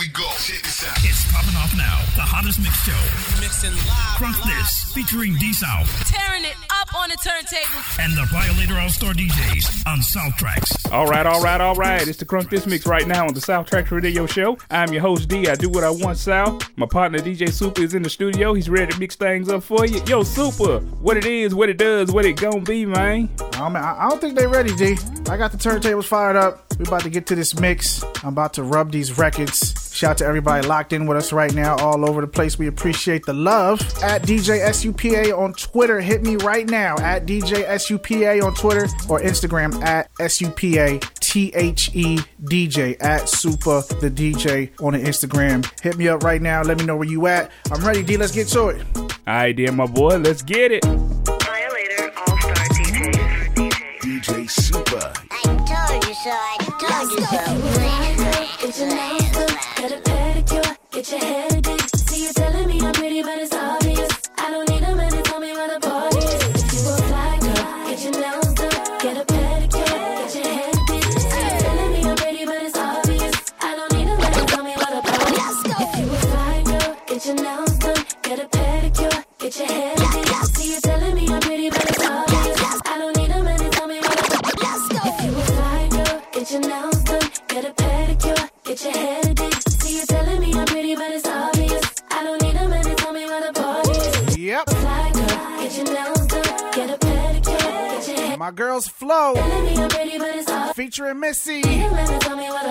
we 0.00 0.08
go. 0.08 0.29
Check 0.40 0.62
this 0.62 0.82
out. 0.88 0.96
It's 1.04 1.30
popping 1.32 1.54
off 1.56 1.76
now. 1.76 2.00
The 2.16 2.22
hottest 2.22 2.58
mix 2.60 2.72
show. 2.82 2.96
Mixing 3.40 3.72
live. 3.72 4.16
Crunk 4.16 4.42
This, 4.46 4.90
featuring 4.94 5.34
D 5.36 5.52
South 5.52 5.86
Tearing 6.08 6.44
it 6.44 6.56
up 6.70 6.94
on 6.94 7.10
the 7.10 7.16
turntable. 7.22 7.82
and 8.00 8.16
the 8.16 8.24
Violator 8.32 8.78
All 8.80 8.88
Star 8.88 9.12
DJs 9.12 9.86
on 9.86 10.00
South 10.02 10.34
Tracks. 10.38 10.72
All 10.86 11.06
right, 11.06 11.26
all 11.26 11.42
right, 11.42 11.60
all 11.60 11.74
right. 11.74 12.06
It's 12.08 12.18
the 12.18 12.24
Crunk 12.24 12.48
This 12.48 12.66
Mix 12.66 12.86
right 12.86 13.06
now 13.06 13.26
on 13.26 13.34
the 13.34 13.40
South 13.40 13.68
Tracks 13.68 13.92
Radio 13.92 14.26
Show. 14.26 14.56
I'm 14.70 14.92
your 14.92 15.02
host, 15.02 15.28
D. 15.28 15.46
I 15.46 15.54
do 15.56 15.68
what 15.68 15.84
I 15.84 15.90
want, 15.90 16.16
Sal. 16.16 16.58
My 16.76 16.86
partner, 16.86 17.18
DJ 17.18 17.52
Super, 17.52 17.82
is 17.82 17.94
in 17.94 18.02
the 18.02 18.10
studio. 18.10 18.54
He's 18.54 18.70
ready 18.70 18.92
to 18.92 18.98
mix 18.98 19.16
things 19.16 19.50
up 19.50 19.62
for 19.62 19.84
you. 19.86 20.00
Yo, 20.06 20.22
Super, 20.22 20.78
what 21.00 21.16
it 21.18 21.26
is, 21.26 21.54
what 21.54 21.68
it 21.68 21.76
does, 21.76 22.10
what 22.12 22.24
it 22.24 22.36
gonna 22.40 22.60
be, 22.62 22.86
man. 22.86 23.28
Oh, 23.56 23.68
man, 23.68 23.84
I 23.84 24.06
I 24.06 24.08
don't 24.08 24.20
think 24.20 24.38
they're 24.38 24.48
ready, 24.48 24.74
D. 24.74 24.96
I 25.28 25.36
got 25.36 25.52
the 25.52 25.58
turntables 25.58 26.04
fired 26.04 26.36
up. 26.36 26.64
We 26.78 26.86
about 26.86 27.02
to 27.02 27.10
get 27.10 27.26
to 27.26 27.34
this 27.34 27.60
mix. 27.60 28.02
I'm 28.22 28.30
about 28.30 28.54
to 28.54 28.62
rub 28.62 28.90
these 28.90 29.18
records. 29.18 29.76
Shout 29.94 30.12
out 30.12 30.18
to 30.18 30.24
everybody 30.40 30.66
locked 30.66 30.94
in 30.94 31.06
with 31.06 31.18
us 31.18 31.34
right 31.34 31.52
now, 31.52 31.76
all 31.76 32.08
over 32.08 32.22
the 32.22 32.26
place. 32.26 32.58
We 32.58 32.66
appreciate 32.66 33.26
the 33.26 33.34
love. 33.34 33.78
At 34.02 34.22
DJ 34.22 34.66
SUPA 34.72 35.36
on 35.36 35.52
Twitter, 35.52 36.00
hit 36.00 36.22
me 36.22 36.36
right 36.36 36.66
now 36.66 36.96
at 36.96 37.26
DJ 37.26 37.66
SUPA 37.78 38.42
on 38.42 38.54
Twitter 38.54 38.84
or 39.10 39.20
Instagram 39.20 39.74
at 39.84 40.08
SUPA 40.18 40.98
T 41.20 41.52
H 41.54 41.90
E 41.94 42.20
DJ 42.42 42.96
at 43.02 43.28
Super 43.28 43.82
the 44.00 44.10
DJ 44.10 44.70
on 44.82 44.94
the 44.94 45.00
Instagram. 45.00 45.70
Hit 45.82 45.98
me 45.98 46.08
up 46.08 46.22
right 46.22 46.40
now. 46.40 46.62
Let 46.62 46.78
me 46.78 46.86
know 46.86 46.96
where 46.96 47.06
you 47.06 47.26
at. 47.26 47.50
I'm 47.70 47.84
ready, 47.84 48.02
D. 48.02 48.16
Let's 48.16 48.32
get 48.32 48.48
to 48.48 48.68
it. 48.68 48.86
All 48.96 49.10
right, 49.26 49.54
then, 49.54 49.76
my 49.76 49.84
boy, 49.84 50.16
let's 50.16 50.40
get 50.40 50.72
it. 50.72 50.82
Violator 50.86 52.12
All 52.16 52.40
Star 52.40 52.54
DJs. 52.78 53.60
DJ 54.00 54.50
Super. 54.50 55.12
I 55.30 55.42
told 55.42 56.02
you 56.06 56.14
so, 56.14 56.30
I 56.30 56.56
told 56.80 57.10
you 57.12 57.26
so. 57.26 58.66
Get 58.66 58.78
your 58.78 58.88
nails 58.88 59.00
done, 59.00 59.16
a 59.16 59.19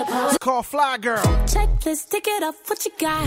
the 0.06 0.12
party 0.12 0.28
It's 0.28 0.38
called 0.38 0.66
Fly 0.66 0.98
Girl. 0.98 1.22
Checklist, 1.46 2.08
tick 2.08 2.26
it 2.26 2.42
up, 2.42 2.54
what 2.66 2.84
you 2.84 2.90
got? 2.98 3.26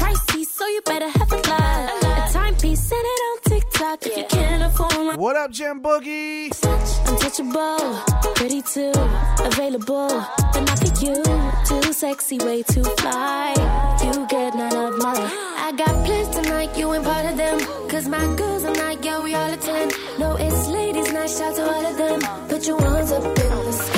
Pricey, 0.00 0.44
so 0.44 0.66
you 0.66 0.80
better 0.84 1.08
have 1.08 1.32
a 1.32 1.36
lot. 1.36 2.28
A 2.28 2.32
timepiece, 2.32 2.80
send 2.80 3.04
it 3.04 3.20
on 3.28 3.38
TikTok 3.44 4.06
if 4.06 4.16
you 4.16 4.24
can't 4.28 4.62
afford 4.64 4.92
my 4.94 5.16
What 5.16 5.36
up, 5.36 5.50
Jim 5.52 5.80
Boogie? 5.80 6.50
touch. 6.60 7.08
Untouchable, 7.08 8.34
pretty 8.34 8.62
too, 8.62 8.92
available, 9.40 10.08
but 10.52 10.60
not 10.60 10.78
for 10.78 11.04
you. 11.04 11.22
Too 11.64 11.92
sexy, 11.92 12.38
way 12.38 12.62
too 12.62 12.82
fly. 12.82 13.54
You 14.04 14.26
get 14.26 14.54
none 14.54 14.74
of 14.74 14.98
mine. 15.02 15.30
I 15.66 15.72
got 15.76 16.04
plans 16.04 16.28
tonight, 16.30 16.76
you 16.76 16.92
ain't 16.94 17.04
part 17.04 17.26
of 17.26 17.36
them. 17.36 17.60
Cause 17.88 18.08
my 18.08 18.26
girls 18.36 18.64
are 18.64 18.74
not, 18.74 19.04
yeah, 19.04 19.22
we 19.22 19.34
all 19.34 19.52
attend. 19.52 19.92
No, 20.18 20.36
it's 20.36 20.68
ladies' 20.68 21.12
night, 21.12 21.30
shout 21.30 21.54
to 21.56 21.62
all 21.62 21.86
of 21.86 21.96
them. 21.96 22.20
Put 22.48 22.66
your 22.66 22.76
ones 22.76 23.12
up 23.12 23.24
in 23.24 23.34
the 23.34 23.72
sky. 23.72 23.95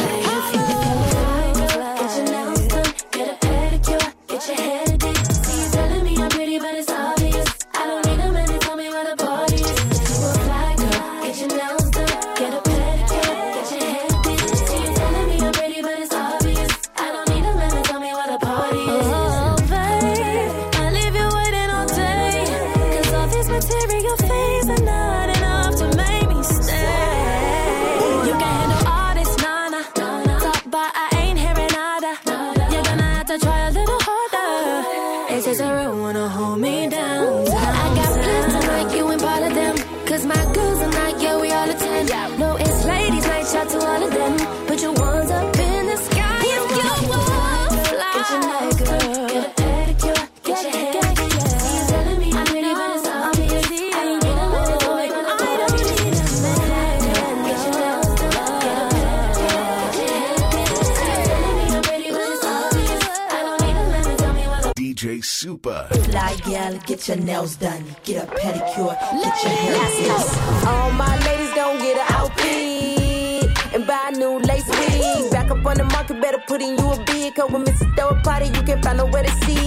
Super. 65.59 65.89
Fly 65.91 66.37
gal, 66.47 66.79
get 66.87 67.09
your 67.09 67.17
nails 67.17 67.57
done, 67.57 67.85
get 68.05 68.23
a 68.23 68.27
pedicure, 68.31 68.95
get 69.23 69.43
your 69.43 69.53
hair 69.63 69.87
fixed. 69.91 70.67
All 70.69 70.93
my 70.93 71.19
ladies 71.27 71.53
don't 71.55 71.79
get 71.79 71.97
an 71.97 72.07
outfit 72.15 73.75
and 73.75 73.85
buy 73.85 74.11
a 74.13 74.17
new 74.17 74.39
lace 74.39 74.69
wig. 74.69 75.33
Back 75.33 75.51
up 75.51 75.67
on 75.67 75.79
the 75.79 75.85
market, 75.85 76.21
better 76.21 76.39
put 76.47 76.63
in 76.63 76.79
you 76.79 76.93
a 76.93 77.05
bid. 77.05 77.35
Cause 77.35 77.51
when 77.51 77.65
Mrs. 77.65 77.97
Throw 77.97 78.11
a 78.11 78.23
party, 78.23 78.47
you 78.47 78.63
can 78.63 78.81
find 78.83 78.99
nowhere 78.99 79.25
to 79.25 79.31
see. 79.45 79.59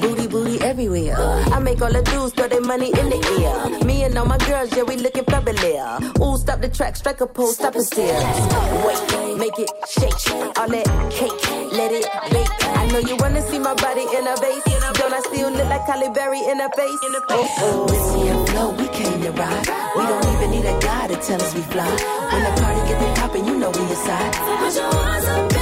Booty, 0.00 0.28
booty 0.28 0.60
everywhere. 0.60 1.16
I 1.18 1.58
make 1.58 1.82
all 1.82 1.92
the 1.92 2.02
dudes 2.02 2.32
throw 2.34 2.46
their 2.46 2.60
money 2.60 2.90
in 2.96 3.10
the 3.10 3.18
air. 3.42 3.84
Me 3.84 4.04
and 4.04 4.16
all 4.16 4.26
my 4.26 4.38
girls, 4.38 4.70
yeah, 4.76 4.84
we 4.84 4.94
looking 4.94 5.24
fabulous. 5.24 6.04
Ooh, 6.20 6.36
stop 6.36 6.60
the 6.60 6.68
track, 6.68 6.94
strike 6.94 7.20
a 7.20 7.26
pose, 7.26 7.56
stop 7.56 7.74
and 7.74 7.84
stare. 7.84 8.22
Wait, 8.86 9.36
make 9.36 9.58
it 9.58 9.70
shake. 9.88 10.14
All 10.56 10.68
that 10.68 10.86
cake, 11.10 11.72
let 11.72 11.90
it 11.90 12.06
bake. 12.30 12.59
Know 12.92 12.98
you 12.98 13.16
wanna 13.16 13.40
see 13.48 13.60
my 13.60 13.74
body 13.74 14.02
in 14.02 14.26
a 14.26 14.34
vase. 14.42 14.64
Don't 14.98 15.14
I 15.14 15.20
still 15.30 15.50
look 15.50 15.68
like 15.68 15.86
Halle 15.86 16.10
Berry 16.12 16.40
in 16.40 16.60
a 16.60 16.64
oh, 16.64 16.76
face? 16.76 16.98
Oh, 17.28 17.86
oh. 17.88 18.12
see 18.12 18.28
and 18.28 18.48
Flo, 18.48 18.70
we 18.70 18.88
came 18.88 19.22
to 19.22 19.30
ride. 19.30 19.66
We 19.96 20.02
don't 20.10 20.26
even 20.34 20.50
need 20.50 20.64
a 20.64 20.76
guy 20.80 21.06
to 21.06 21.14
tell 21.14 21.40
us 21.40 21.54
we 21.54 21.62
fly. 21.62 21.86
When 21.86 22.42
the 22.42 22.60
party 22.60 22.80
get 22.88 22.98
the 22.98 23.20
poppin', 23.20 23.46
you 23.46 23.56
know 23.58 23.70
we 23.70 23.80
inside. 23.80 24.32
Put 24.34 24.74
your 24.74 24.92
hands 24.92 25.28
up 25.28 25.59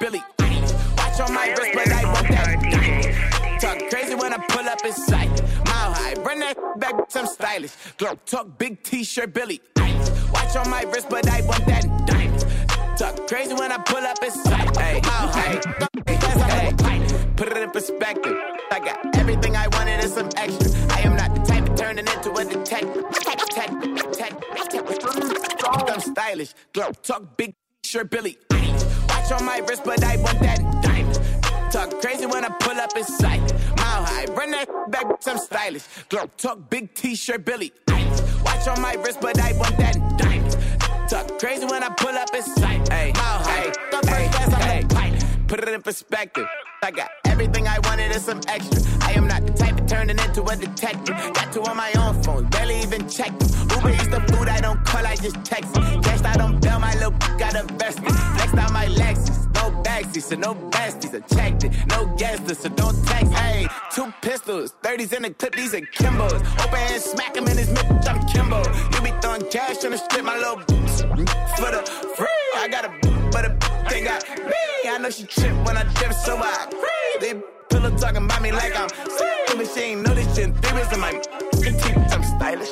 Billy. 0.00 0.22
Watch 0.96 1.20
on 1.20 1.34
my 1.34 1.48
wrist, 1.48 1.70
but 1.74 1.92
I 1.92 2.04
want 2.12 2.28
that. 2.28 3.60
Talk 3.60 3.90
crazy 3.90 4.14
when 4.14 4.32
I 4.32 4.38
pull 4.48 4.68
up 4.68 4.84
in 4.84 4.92
sight. 4.92 5.30
Mile 5.66 5.92
high, 5.92 6.14
run 6.14 6.40
that 6.40 6.56
back, 6.78 6.94
I'm 7.14 7.26
stylish. 7.26 7.72
Glow, 7.96 8.14
talk 8.26 8.58
big 8.58 8.82
t-shirt, 8.82 9.32
Billy. 9.32 9.60
Watch 10.32 10.56
on 10.56 10.70
my 10.70 10.82
wrist, 10.82 11.08
but 11.08 11.28
I 11.28 11.42
want 11.42 11.66
that 11.66 11.84
diamond. 12.06 12.98
Talk 12.98 13.26
crazy 13.26 13.54
when 13.54 13.72
I 13.72 13.78
pull 13.78 14.04
up 14.04 14.22
in 14.22 14.30
sight. 14.30 14.76
Hey, 14.76 15.00
high, 15.04 15.60
put 17.36 17.48
it 17.48 17.56
in 17.56 17.70
perspective. 17.70 18.36
I 18.70 18.80
got 18.80 19.16
everything 19.16 19.56
I 19.56 19.68
wanted 19.68 20.00
and 20.00 20.10
some 20.10 20.28
extra. 20.36 20.70
I 20.90 21.00
am 21.00 21.16
not 21.16 21.34
the 21.34 21.40
type 21.42 21.68
of 21.68 21.76
turning 21.76 22.06
into 22.06 22.32
a 22.32 22.44
detective. 22.44 23.04
Detective, 23.12 23.48
detective, 23.48 24.86
detective. 24.86 25.88
I'm 25.88 26.00
stylish, 26.00 26.54
glow, 26.72 26.90
talk 27.02 27.36
big, 27.36 27.54
t-shirt, 27.82 28.10
Billy. 28.10 28.38
Watch 29.24 29.40
on 29.40 29.46
my 29.46 29.58
wrist, 29.66 29.84
but 29.84 30.04
I 30.04 30.16
want 30.18 30.38
that 30.40 30.60
diamond. 30.82 31.72
Talk 31.72 31.98
crazy 32.02 32.26
when 32.26 32.44
I 32.44 32.50
pull 32.60 32.78
up 32.78 32.94
in 32.94 33.04
sight. 33.04 33.40
Mile 33.78 34.04
high, 34.04 34.26
run 34.26 34.50
that 34.50 34.68
back, 34.90 35.06
I'm 35.26 35.38
stylish. 35.38 35.84
Glow, 36.10 36.26
talk 36.36 36.68
big 36.68 36.92
t-shirt 36.92 37.42
Billy. 37.42 37.72
Watch 38.44 38.68
on 38.68 38.82
my 38.82 38.92
wrist, 38.96 39.22
but 39.22 39.40
I 39.40 39.52
want 39.56 39.78
that 39.78 39.96
diamond. 40.18 41.08
Talk 41.08 41.38
crazy 41.38 41.64
when 41.64 41.82
I 41.82 41.88
pull 41.88 42.10
up 42.10 42.34
in 42.34 42.42
sight. 42.42 42.86
Hey, 42.92 43.12
mile 43.14 43.42
high, 43.42 43.72
the 43.90 44.06
first 44.06 44.30
class, 44.32 44.52
I'm 44.52 44.88
the 44.88 44.94
pilot. 44.94 45.24
Put 45.48 45.60
it 45.60 45.68
in 45.68 45.80
perspective. 45.80 46.46
I 46.82 46.90
got 46.90 47.08
everything 47.24 47.66
I 47.66 47.78
wanted 47.78 48.12
and 48.12 48.20
some 48.20 48.42
extra. 48.46 48.82
I 49.00 49.12
am 49.12 49.26
not 49.26 49.46
the 49.46 49.54
type 49.54 49.80
of 49.80 49.86
turning 49.86 50.18
into 50.18 50.44
a 50.44 50.54
detective. 50.54 51.16
Got 51.32 51.50
two 51.50 51.62
on 51.62 51.78
my 51.78 51.90
own 51.94 52.22
phone, 52.22 52.44
barely 52.50 52.78
even 52.82 53.08
check 53.08 53.38
them. 53.38 53.63
Uber 53.84 53.96
eats 53.96 54.08
the 54.08 54.20
food 54.32 54.48
I 54.48 54.60
don't 54.60 54.82
call, 54.84 55.06
I 55.06 55.16
just 55.16 55.44
text. 55.44 55.74
Cashed 55.74 56.24
out 56.24 56.40
on 56.40 56.58
bail, 56.60 56.78
my 56.78 56.94
little 56.94 57.12
got 57.38 57.54
invested. 57.54 58.04
Flexed 58.04 58.56
out 58.56 58.72
my 58.72 58.86
Lexus, 58.86 59.46
no 59.54 59.70
backseat, 59.82 60.22
so 60.22 60.36
no 60.36 60.54
besties. 60.54 61.14
I 61.14 61.20
checked 61.34 61.64
it, 61.64 61.72
no 61.88 62.06
guesses, 62.16 62.58
so 62.58 62.68
don't 62.70 62.96
text. 63.06 63.32
Hey, 63.32 63.68
two 63.92 64.12
pistols, 64.22 64.74
30s 64.82 65.12
in 65.12 65.22
the 65.22 65.30
clip, 65.30 65.54
these 65.54 65.74
are 65.74 65.80
Kimbos. 65.80 66.40
Open 66.64 66.78
and 66.78 67.02
smack 67.02 67.36
him 67.36 67.46
in 67.46 67.58
his 67.58 67.68
mid, 67.68 67.86
I'm 68.08 68.26
Kimbo. 68.26 68.62
You 68.94 69.00
be 69.02 69.12
throwing 69.20 69.44
cash 69.50 69.84
on 69.84 69.90
the 69.90 69.98
strip, 69.98 70.24
my 70.24 70.36
little 70.36 70.58
for 71.56 71.70
the 71.70 71.82
free. 72.16 72.26
I 72.56 72.68
got 72.70 72.84
a 72.86 72.90
but 73.30 73.44
a 73.44 73.88
they 73.90 74.02
got 74.02 74.26
me. 74.38 74.88
I 74.88 74.98
know 74.98 75.10
she 75.10 75.24
trip 75.24 75.52
when 75.66 75.76
I 75.76 75.84
dip, 75.94 76.12
so 76.12 76.36
I 76.38 76.68
They 77.20 77.34
pillow 77.68 77.90
talking 77.96 78.24
about 78.24 78.40
me 78.40 78.52
like 78.52 78.78
I'm. 78.78 78.88
But 79.56 79.68
she 79.72 79.80
ain't 79.80 80.02
know 80.02 80.14
this 80.14 80.34
shit. 80.34 80.54
Three 80.56 80.82
in 80.82 81.00
my 81.00 81.12
teeth. 81.52 81.96
I'm 82.12 82.22
stylish. 82.22 82.70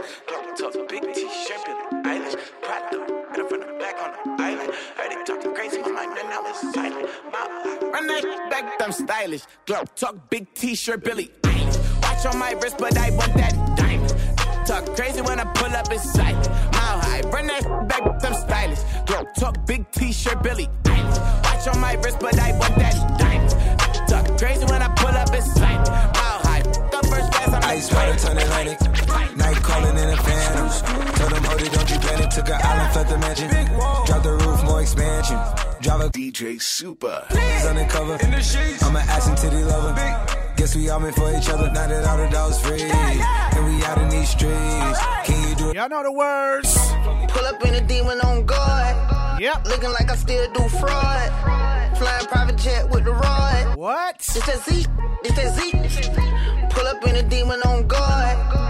Talk 0.62 0.88
big 0.88 1.02
t-shirt, 1.12 1.64
Billie 1.66 2.04
Eilish. 2.04 2.36
Prada, 2.62 2.98
better 3.30 3.48
from 3.48 3.60
the 3.62 3.66
back 3.80 3.96
on 3.98 4.12
the 4.36 4.44
island. 4.44 4.72
Heard 4.96 5.10
they 5.10 5.24
talking 5.24 5.54
crazy, 5.56 5.80
my 5.80 5.90
mind 5.90 6.16
and 6.16 6.28
now 6.28 6.40
it's 6.46 6.60
silent. 6.72 7.08
My, 7.32 7.90
run 7.90 8.06
that 8.06 8.46
back, 8.48 8.80
I'm 8.80 8.92
stylish. 8.92 9.42
Glow, 9.66 9.82
talk 9.96 10.30
big 10.30 10.54
t-shirt, 10.54 11.02
Billie 11.02 11.32
Eilish. 11.42 12.02
Watch 12.02 12.26
on 12.26 12.38
my 12.38 12.52
wrist, 12.52 12.78
but 12.78 12.96
I 12.96 13.10
want 13.10 13.34
that 13.34 13.54
diamond. 13.76 14.14
Talk 14.64 14.94
crazy 14.94 15.20
when 15.20 15.40
I 15.40 15.44
pull 15.46 15.74
up 15.74 15.90
in 15.90 15.98
sight. 15.98 16.36
Mile 16.36 17.00
high, 17.00 17.22
run 17.22 17.48
that 17.48 17.88
back, 17.88 18.24
I'm 18.24 18.34
stylish. 18.34 18.82
Glow, 19.06 19.24
talk 19.36 19.66
big 19.66 19.90
t-shirt, 19.90 20.44
Billie 20.44 20.68
Eilish. 20.84 21.42
Watch 21.42 21.74
on 21.74 21.80
my 21.80 21.94
wrist, 21.94 22.20
but 22.20 22.38
I 22.38 22.56
want 22.56 22.76
that 22.76 23.18
diamond. 23.18 24.08
Talk 24.08 24.38
crazy 24.38 24.64
when 24.66 24.80
I 24.80 24.86
pull 24.94 25.08
up 25.08 25.34
in 25.34 25.42
sight. 25.42 25.88
Mile 25.88 26.40
high, 26.46 26.62
the 26.62 27.04
first 27.10 27.32
class, 27.32 27.48
I'm 27.48 27.64
Ice 27.64 27.92
water 27.92 28.16
turn 28.16 28.38
Atlantic. 28.38 29.31
Night 29.42 29.60
calling 29.62 29.96
in 29.98 30.08
the 30.08 30.16
phantoms. 30.16 30.82
Told 31.18 31.32
them, 31.32 31.44
hold 31.44 31.62
it, 31.62 31.72
don't 31.72 31.90
you 31.90 31.98
panic. 31.98 32.30
Took 32.30 32.48
an 32.48 32.60
island, 32.62 32.94
felt 32.94 33.08
the 33.08 33.18
mansion. 33.18 33.48
Drop 34.06 34.22
the 34.22 34.32
roof, 34.42 34.62
more 34.64 34.80
expansion. 34.80 35.38
Drive 35.80 36.00
a 36.00 36.08
DJ 36.10 36.62
Super. 36.62 37.26
He's 37.28 37.66
undercover. 37.66 38.18
I'm 38.22 38.96
an 38.96 39.08
ass 39.08 39.26
and 39.26 39.36
titty 39.36 39.64
lover. 39.64 39.92
Guess 40.56 40.76
we 40.76 40.88
all 40.90 41.00
meant 41.00 41.16
for 41.16 41.28
each 41.36 41.48
other. 41.48 41.68
Now 41.72 41.88
that 41.88 42.06
all 42.06 42.18
the 42.18 42.28
dogs 42.30 42.60
free. 42.60 42.82
And 42.82 43.66
we 43.66 43.84
out 43.84 43.98
in 43.98 44.08
these 44.10 44.28
streets. 44.28 44.98
Can 45.24 45.48
you 45.48 45.54
do 45.56 45.70
it? 45.70 45.74
Y'all 45.74 45.88
know 45.88 46.04
the 46.04 46.12
words. 46.12 46.72
Pull 47.32 47.44
up 47.46 47.64
in 47.66 47.74
a 47.74 47.80
demon 47.80 48.20
on 48.20 48.46
guard. 48.46 49.40
Yep. 49.40 49.66
Looking 49.66 49.90
like 49.90 50.08
I 50.08 50.14
still 50.14 50.52
do 50.52 50.68
fraud. 50.68 51.98
Flying 51.98 52.26
private 52.26 52.58
jet 52.58 52.88
with 52.90 53.04
the 53.04 53.12
rod. 53.12 53.76
What? 53.76 54.16
It's 54.16 54.46
that 54.46 54.62
Z. 54.64 54.86
It's 55.24 55.34
that 55.34 55.50
Z. 55.58 56.68
Pull 56.70 56.86
up 56.86 57.04
in 57.08 57.16
a 57.16 57.22
demon 57.24 57.60
on 57.62 57.88
guard. 57.88 58.61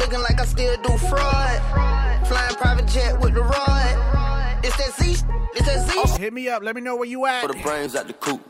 Looking 0.00 0.20
like 0.20 0.40
I 0.40 0.46
still 0.46 0.76
do 0.82 0.96
fraud. 0.96 2.26
Flying 2.26 2.54
private 2.54 2.86
jet 2.86 3.20
with 3.20 3.34
the 3.34 3.42
rod. 3.42 4.64
It's 4.64 4.74
that 4.78 4.94
Z. 4.98 5.10
It's 5.54 5.66
that 5.66 5.88
Z. 5.88 5.92
Oh, 5.94 6.16
hit 6.16 6.32
me 6.32 6.48
up. 6.48 6.62
Let 6.62 6.74
me 6.74 6.80
know 6.80 6.96
where 6.96 7.04
you 7.04 7.26
at. 7.26 7.42
For 7.42 7.52
the 7.52 7.62
brains 7.62 7.94
at 7.94 8.06
the 8.06 8.14
coop. 8.14 8.40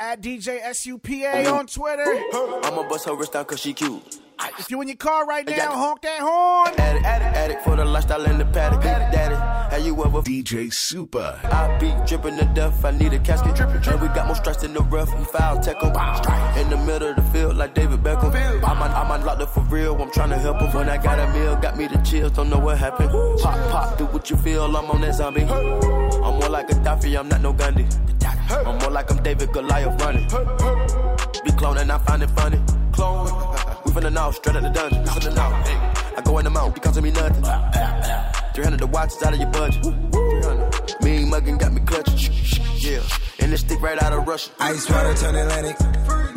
At 0.00 0.20
DJ 0.20 0.60
SUPA 0.60 1.52
on 1.52 1.68
Twitter. 1.68 2.20
I'ma 2.64 2.88
bust 2.88 3.06
her 3.06 3.14
wrist 3.14 3.32
down 3.32 3.44
cause 3.44 3.60
she 3.60 3.72
cute. 3.72 4.21
If 4.58 4.70
you 4.70 4.80
in 4.80 4.88
your 4.88 4.96
car 4.96 5.26
right 5.26 5.46
now, 5.46 5.72
honk 5.72 6.02
that 6.02 6.20
horn. 6.20 6.74
Addict, 6.78 7.04
addict, 7.04 7.36
addict 7.36 7.64
for 7.64 7.76
the 7.76 7.84
lifestyle 7.84 8.24
in 8.24 8.38
the 8.38 8.44
paddock. 8.44 8.80
Big 8.80 8.90
daddy, 9.12 9.34
have 9.34 9.84
you 9.84 10.04
ever 10.04 10.20
DJ 10.22 10.72
Super. 10.72 11.38
I 11.44 11.78
be 11.78 11.92
dripping 12.06 12.36
to 12.38 12.44
death, 12.54 12.84
I 12.84 12.90
need 12.92 13.12
a 13.12 13.18
casket. 13.18 13.58
And 13.60 14.00
we 14.00 14.08
got 14.08 14.26
more 14.26 14.36
strikes 14.36 14.62
in 14.62 14.74
the 14.74 14.80
rough, 14.82 15.16
we 15.18 15.24
foul 15.24 15.60
tech 15.60 15.82
'em. 15.82 15.90
In 16.58 16.70
the 16.70 16.76
middle 16.76 17.10
of 17.10 17.16
the 17.16 17.22
field 17.32 17.56
like 17.56 17.74
David 17.74 18.02
Beckham. 18.02 18.34
I'm, 18.64 18.82
I'm 18.82 19.10
unlocked 19.20 19.42
up 19.42 19.50
for 19.50 19.62
real, 19.62 20.00
I'm 20.00 20.10
trying 20.10 20.30
to 20.30 20.38
help 20.38 20.60
him. 20.60 20.72
When 20.72 20.88
I 20.88 20.96
got 20.96 21.18
a 21.18 21.32
meal, 21.32 21.56
got 21.56 21.76
me 21.76 21.86
the 21.86 21.98
chills, 21.98 22.32
don't 22.32 22.50
know 22.50 22.58
what 22.58 22.78
happened. 22.78 23.10
Pop, 23.40 23.70
pop, 23.70 23.98
do 23.98 24.06
what 24.06 24.30
you 24.30 24.36
feel, 24.36 24.64
I'm 24.64 24.90
on 24.90 25.00
that 25.02 25.14
zombie. 25.14 25.42
I'm 25.42 26.38
more 26.38 26.48
like 26.48 26.70
a 26.70 26.74
Gaddafi, 26.74 27.18
I'm 27.18 27.28
not 27.28 27.40
no 27.40 27.52
Gandhi. 27.52 27.86
I'm 28.50 28.78
more 28.78 28.90
like 28.90 29.10
I'm 29.10 29.22
David 29.22 29.52
Goliath 29.52 30.00
running. 30.02 30.24
Be 31.44 31.50
cloning, 31.52 31.90
I 31.90 31.98
find 31.98 32.22
it 32.22 32.30
funny. 32.30 32.60
Clone. 32.92 33.68
We 33.84 33.92
finna 33.92 34.12
know, 34.12 34.30
straight 34.30 34.56
out 34.56 34.62
the 34.62 34.70
dungeon. 34.70 35.04
Finna 35.04 35.34
know. 35.34 35.50
Hey. 35.64 36.16
I 36.16 36.20
go 36.24 36.38
in 36.38 36.44
the 36.44 36.50
mouth, 36.50 36.76
it 36.76 36.82
costing 36.82 37.04
me 37.04 37.10
nothing. 37.10 37.42
300 38.54 38.80
the 38.80 38.86
watch 38.86 39.12
is 39.12 39.22
out 39.22 39.32
of 39.32 39.40
your 39.40 39.50
budget. 39.50 39.82
300. 39.82 41.02
Mean 41.02 41.30
muggin' 41.30 41.58
got 41.58 41.72
me 41.72 41.80
clutching. 41.80 42.32
Yeah. 42.78 43.00
And 43.40 43.52
this 43.52 43.60
stick 43.60 43.80
right 43.80 44.00
out 44.02 44.12
of 44.12 44.26
Russia. 44.26 44.50
Ice 44.60 44.88
water 44.90 45.14
turn 45.14 45.34
Atlantic. 45.34 45.80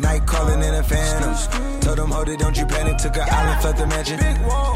Night 0.00 0.26
calling 0.26 0.62
in 0.62 0.74
the 0.74 0.82
phantoms. 0.82 1.46
Told 1.84 1.98
them, 1.98 2.10
hold 2.10 2.28
it, 2.28 2.38
don't 2.38 2.56
you 2.56 2.66
panic. 2.66 2.96
Took 2.98 3.16
an 3.16 3.28
island, 3.28 3.62
felt 3.62 3.76
the 3.76 3.86
mansion. 3.86 4.18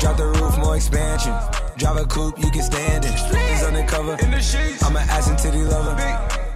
Drop 0.01 0.17
the 0.17 0.27
roof, 0.27 0.59
more 0.59 0.77
expansion. 0.77 1.35
Drive 1.77 1.97
a 1.97 2.05
coupe, 2.05 2.39
you 2.39 2.51
can 2.51 2.63
stand 2.63 3.05
it. 3.05 3.11
He's 3.13 3.65
undercover. 3.65 4.17
I'm 4.85 4.97
an 4.97 5.09
ass 5.09 5.29
and 5.29 5.39
titty 5.39 5.63
lover. 5.63 5.97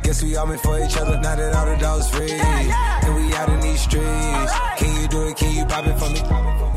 Guess 0.02 0.22
we 0.22 0.36
all 0.36 0.46
meant 0.46 0.60
for 0.60 0.78
each 0.84 0.96
other. 0.98 1.18
Now 1.18 1.34
that 1.34 1.54
all 1.54 1.66
the 1.66 1.76
dogs 1.76 2.10
free. 2.10 2.30
And 2.30 3.14
we 3.16 3.34
out 3.34 3.48
in 3.48 3.60
these 3.60 3.80
streets. 3.80 4.52
Can 4.76 5.00
you 5.00 5.08
do 5.08 5.28
it? 5.28 5.36
Can 5.36 5.53
you 5.64 5.70
pop 5.70 5.98
for 5.98 6.10
me? 6.10 6.20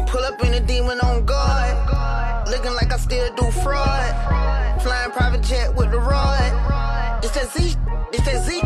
Pull 0.08 0.24
up 0.24 0.44
in 0.44 0.54
a 0.54 0.60
demon 0.60 1.00
on 1.02 1.26
guard. 1.26 2.48
Looking 2.48 2.74
like 2.74 2.92
I 2.92 2.98
still 2.98 3.34
do 3.36 3.52
fraud. 3.52 4.82
Flying 4.82 5.12
private 5.12 5.44
jet 5.44 5.76
with 5.76 5.92
the 5.92 6.00
rod. 6.00 7.24
It's 7.24 7.34
that 7.34 7.52
Z. 7.52 7.76
It's 8.14 8.26
that 8.26 8.44
Z. 8.46 8.62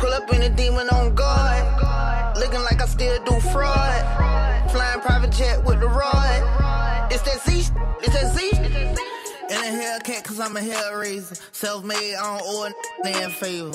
Pull 0.00 0.12
up 0.12 0.32
in 0.32 0.42
a 0.42 0.48
demon 0.48 0.88
on 0.90 1.14
guard. 1.14 2.36
Looking 2.36 2.62
like 2.62 2.80
I 2.80 2.86
still 2.86 3.22
do 3.24 3.38
fraud. 3.52 4.70
Flying 4.70 5.00
private 5.00 5.30
jet 5.30 5.64
with 5.64 5.80
the 5.80 5.88
rod. 5.88 7.12
It's 7.12 7.22
that 7.22 7.40
Z. 7.42 7.70
It's 8.00 8.14
that 8.14 8.34
Z. 8.34 8.50
In 9.50 9.58
a 9.58 9.82
Hellcat, 9.82 10.24
cause 10.24 10.40
I'm 10.40 10.56
a 10.56 10.60
Hellraiser. 10.60 11.40
Self 11.52 11.84
made, 11.84 12.14
I 12.14 12.38
don't 12.38 12.42
owe 12.46 12.72
a 13.04 13.30
favor. 13.30 13.72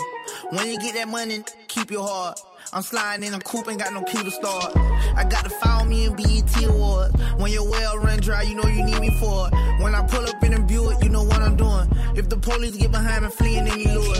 When 0.49 0.67
you 0.67 0.79
get 0.79 0.95
that 0.95 1.07
money, 1.07 1.43
keep 1.67 1.91
your 1.91 2.05
heart. 2.07 2.39
I'm 2.77 2.83
sliding 2.83 3.25
in 3.25 3.33
a 3.33 3.39
coupe, 3.39 3.67
ain't 3.69 3.79
got 3.79 3.91
no 3.91 4.03
key 4.03 4.23
to 4.23 4.29
start. 4.29 4.77
I 5.15 5.23
got 5.27 5.43
to 5.45 5.49
follow 5.49 5.83
me 5.85 6.05
in 6.05 6.15
BET 6.15 6.63
Awards. 6.63 7.11
When 7.37 7.51
your 7.51 7.67
well 7.67 7.97
run 7.97 8.19
dry, 8.19 8.43
you 8.43 8.53
know 8.53 8.69
you 8.69 8.85
need 8.85 8.99
me 8.99 9.09
for 9.19 9.47
it. 9.47 9.81
When 9.81 9.95
I 9.95 10.05
pull 10.05 10.23
up 10.23 10.43
in 10.43 10.53
a 10.53 10.61
Buick, 10.61 11.03
you 11.03 11.09
know 11.09 11.23
what 11.23 11.41
I'm 11.41 11.55
doing. 11.55 11.89
If 12.15 12.29
the 12.29 12.37
police 12.37 12.77
get 12.77 12.91
behind 12.91 13.23
me, 13.23 13.31
fleeing 13.31 13.67
any 13.67 13.85
lure. 13.85 14.15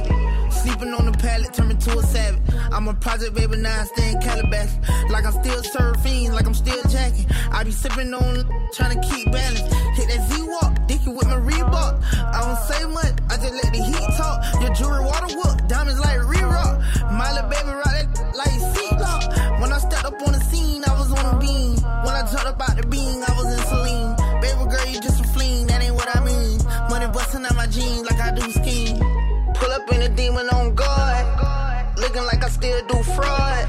Sleeping 0.49 0.91
on 0.91 1.05
the 1.05 1.15
pallet, 1.19 1.53
turn 1.53 1.67
me 1.67 1.75
to 1.75 1.99
a 1.99 2.01
savage. 2.01 2.41
I'm 2.71 2.87
a 2.87 2.95
project 2.95 3.35
baby, 3.35 3.57
now 3.57 3.79
I 3.79 3.85
stay 3.85 4.15
Calabash. 4.23 4.73
Like 5.11 5.25
I'm 5.27 5.33
still 5.33 5.61
surfing, 5.61 6.33
like 6.33 6.47
I'm 6.47 6.55
still 6.55 6.81
jacking. 6.89 7.27
I 7.51 7.63
be 7.63 7.69
sipping 7.69 8.11
on, 8.11 8.49
trying 8.73 8.99
to 8.99 9.07
keep 9.07 9.31
balance. 9.31 9.61
Hit 9.93 10.09
that 10.09 10.29
Z-Walk, 10.31 10.87
dicky 10.87 11.11
with 11.11 11.27
my 11.27 11.35
Reebok. 11.35 12.01
I 12.33 12.41
don't 12.41 12.57
say 12.65 12.85
much, 12.87 13.13
I 13.29 13.37
just 13.37 13.53
let 13.53 13.71
the 13.71 13.83
heat 13.83 14.17
talk. 14.17 14.61
Your 14.63 14.73
jewelry 14.73 15.05
water 15.05 15.35
whoop, 15.37 15.66
still 32.57 32.81
do 32.87 32.97
fraud. 33.15 33.65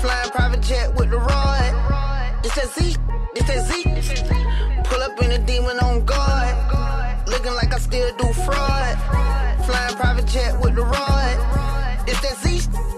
Flying 0.00 0.30
private 0.30 0.62
jet 0.62 0.94
with 0.94 1.10
the 1.10 1.18
rod. 1.18 1.72
It's 2.44 2.54
that 2.54 2.68
Z, 2.74 2.96
it's 3.36 3.46
that 3.50 3.62
Z. 3.68 3.72
Pull 4.88 5.02
up 5.02 5.20
in 5.22 5.30
a 5.32 5.38
demon 5.38 5.78
on 5.80 6.04
guard. 6.04 6.54
Looking 7.28 7.54
like 7.60 7.72
I 7.74 7.78
still 7.78 8.10
do 8.16 8.28
fraud. 8.44 8.94
Flying 9.66 9.96
private 9.96 10.26
jet 10.26 10.52
with 10.62 10.74
the 10.76 10.84
rod. 10.84 11.36
It's 12.08 12.20
that 12.24 12.36
Z, 12.42 12.48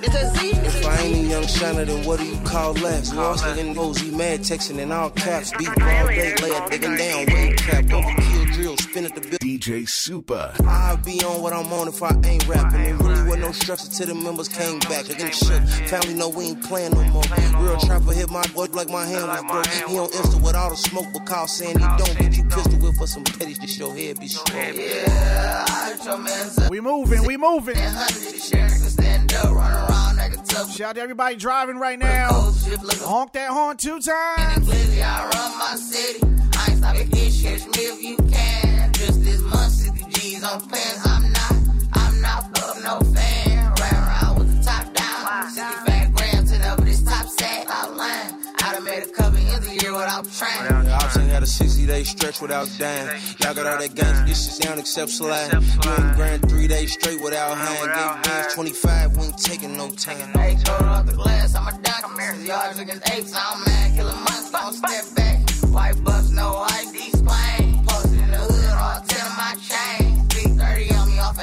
it's 0.05 0.15
that 0.17 0.37
Z. 0.37 0.51
If 0.51 0.87
I 0.87 0.99
ain't 1.03 1.27
a 1.27 1.31
young 1.31 1.45
young 1.45 1.47
shiner, 1.47 1.85
then 1.85 2.05
what 2.07 2.21
do 2.21 2.27
you 2.27 2.39
call 2.45 2.75
that? 2.75 3.13
Lost 3.15 3.45
nigga 3.45 3.75
knows 3.75 3.99
he 3.99 4.11
mad 4.11 4.41
texting 4.41 4.79
in 4.79 4.93
all 4.93 5.11
caps. 5.11 5.53
Beat 5.59 5.75
broad 5.75 6.09
day, 6.09 6.35
lay 6.43 6.51
a 6.51 6.69
digging 6.71 6.97
down, 6.97 7.27
wave 7.27 7.57
cap, 7.57 7.85
overkill 7.85 8.53
drill, 8.53 8.77
spin 8.77 9.05
at 9.05 9.15
the 9.15 9.21
bill. 9.21 9.44
DJ 9.65 9.89
Super. 9.89 10.53
I'll 10.67 10.99
be 10.99 11.25
on 11.25 11.41
what 11.41 11.55
I'm 11.55 11.73
on 11.73 11.89
if 11.89 12.03
I 12.03 12.11
ain't 12.27 12.47
rapping. 12.47 12.83
There 12.83 12.97
really 12.97 13.23
was 13.23 13.39
no 13.39 13.53
structure 13.53 13.89
till 13.89 14.09
the 14.09 14.15
members 14.15 14.47
came 14.47 14.79
back. 14.81 15.09
Again, 15.09 15.33
shook. 15.33 15.63
Family 15.89 16.13
know 16.13 16.29
we 16.29 16.49
ain't 16.49 16.63
playing 16.63 16.93
no 16.93 17.03
more. 17.05 17.23
Real 17.57 17.79
trapper 17.81 18.13
hit 18.13 18.31
my 18.31 18.47
boy 18.49 18.67
like 18.73 18.91
my 18.91 19.07
hand 19.07 19.27
was 19.27 19.43
broke. 19.51 19.89
He 19.89 19.99
on 19.99 20.09
Insta 20.09 20.43
with 20.43 20.55
all 20.55 20.69
the 20.69 20.77
smoke, 20.77 21.07
but 21.15 21.25
call 21.25 21.49
saying 21.49 21.79
he 21.79 21.87
don't. 21.97 22.19
Get 22.19 22.37
you 22.37 22.45
pistol 22.45 22.79
whip 22.79 22.95
for 22.97 23.07
some 23.07 23.25
petty 23.25 23.55
shit, 23.55 23.79
your 23.79 23.95
head 23.95 24.21
be 24.21 24.29
strong. 24.29 24.75
Yeah, 24.75 25.65
I 25.67 25.95
hurt 25.97 26.05
your 26.05 26.19
man's 26.19 26.59
up. 26.59 26.71
We 26.71 26.81
moving, 26.83 27.25
we 27.25 27.39
moving. 27.39 27.79
And 27.79 27.97
hundred 27.97 28.43
share 28.43 28.69
can 28.69 28.79
stand 28.81 29.33
up, 29.33 29.45
run 29.45 29.73
around 29.73 30.17
like 30.19 30.35
a 30.35 30.43
tough. 30.43 30.77
Shout 30.77 30.91
out 30.91 30.95
to 30.97 31.01
everybody 31.01 31.37
driving 31.37 31.79
right 31.79 31.99
now. 31.99 32.53
Honk 33.01 33.33
that 33.33 33.49
horn 33.49 33.79
two 33.79 33.99
times. 33.99 34.69
Clearly, 34.69 35.03
I 35.03 35.31
run 35.31 35.59
my 35.59 35.77
city. 35.77 36.21
I 36.55 36.67
ain't 36.69 36.79
stopping 36.79 37.09
this 37.09 37.41
shit. 37.41 37.61
Catch 37.63 37.79
me 37.79 37.83
if 37.85 38.03
you 38.03 38.17
can. 38.31 38.74
Just 39.05 39.23
this 39.23 39.43
month, 39.43 39.71
60 39.71 40.11
G's 40.13 40.45
on 40.45 40.61
pants. 40.67 41.07
I'm 41.07 41.31
not, 41.31 41.53
I'm 41.93 42.21
not 42.23 42.57
fuck 42.57 42.83
no 42.83 43.01
fan. 43.13 43.75
Ran 43.79 43.95
around 44.01 44.39
with 44.39 44.57
the 44.57 44.65
top 44.65 44.95
down. 44.95 45.51
65 45.51 46.15
grams 46.15 46.51
to 46.51 46.57
the 46.57 46.83
this 46.85 47.03
top 47.03 47.27
set 47.27 47.67
outline. 47.69 48.41
I 48.63 48.73
done 48.73 48.85
made 48.85 49.03
a 49.03 49.11
couple 49.11 49.37
ends 49.37 49.69
a 49.69 49.75
year 49.75 49.93
without. 49.93 50.25
Yeah, 50.41 50.99
I've 51.03 51.13
had 51.29 51.43
a 51.43 51.47
60 51.47 51.87
day 51.87 52.05
stretch 52.05 52.41
without 52.41 52.67
dying. 52.79 53.21
Y'all 53.41 53.53
got 53.53 53.67
all 53.67 53.79
that 53.79 53.95
guns, 53.95 54.27
this 54.27 54.43
shit 54.47 54.65
sound 54.65 54.81
except 54.81 55.11
slide. 55.11 55.53
Ain't 55.53 56.17
grand 56.17 56.49
three 56.49 56.67
days 56.67 56.95
straight 56.95 57.21
without 57.21 57.59
hand. 57.59 57.85
Gave 57.85 58.23
bands 58.25 58.55
25, 58.55 59.17
we 59.19 59.25
ain't 59.25 59.37
taking 59.37 59.77
no 59.77 59.91
time. 59.91 60.33
Hey, 60.33 60.57
go 60.65 60.73
off 60.73 61.05
the 61.05 61.13
glass, 61.13 61.55
I'm 61.55 61.69
a 61.69 61.73
dunk. 61.73 62.09
I'm 62.09 62.19
here. 62.19 62.47
Yards 62.47 62.79
against 62.79 63.11
apes, 63.13 63.35
I'm 63.37 63.65
mad. 63.65 63.97
Killing 63.97 64.17
months, 64.17 64.51
don't 64.51 64.73
step 64.73 65.15
back. 65.15 65.51
White 65.75 66.03
bucks, 66.05 66.31
no 66.31 66.65
ID 66.71 67.09
explain. 67.09 67.44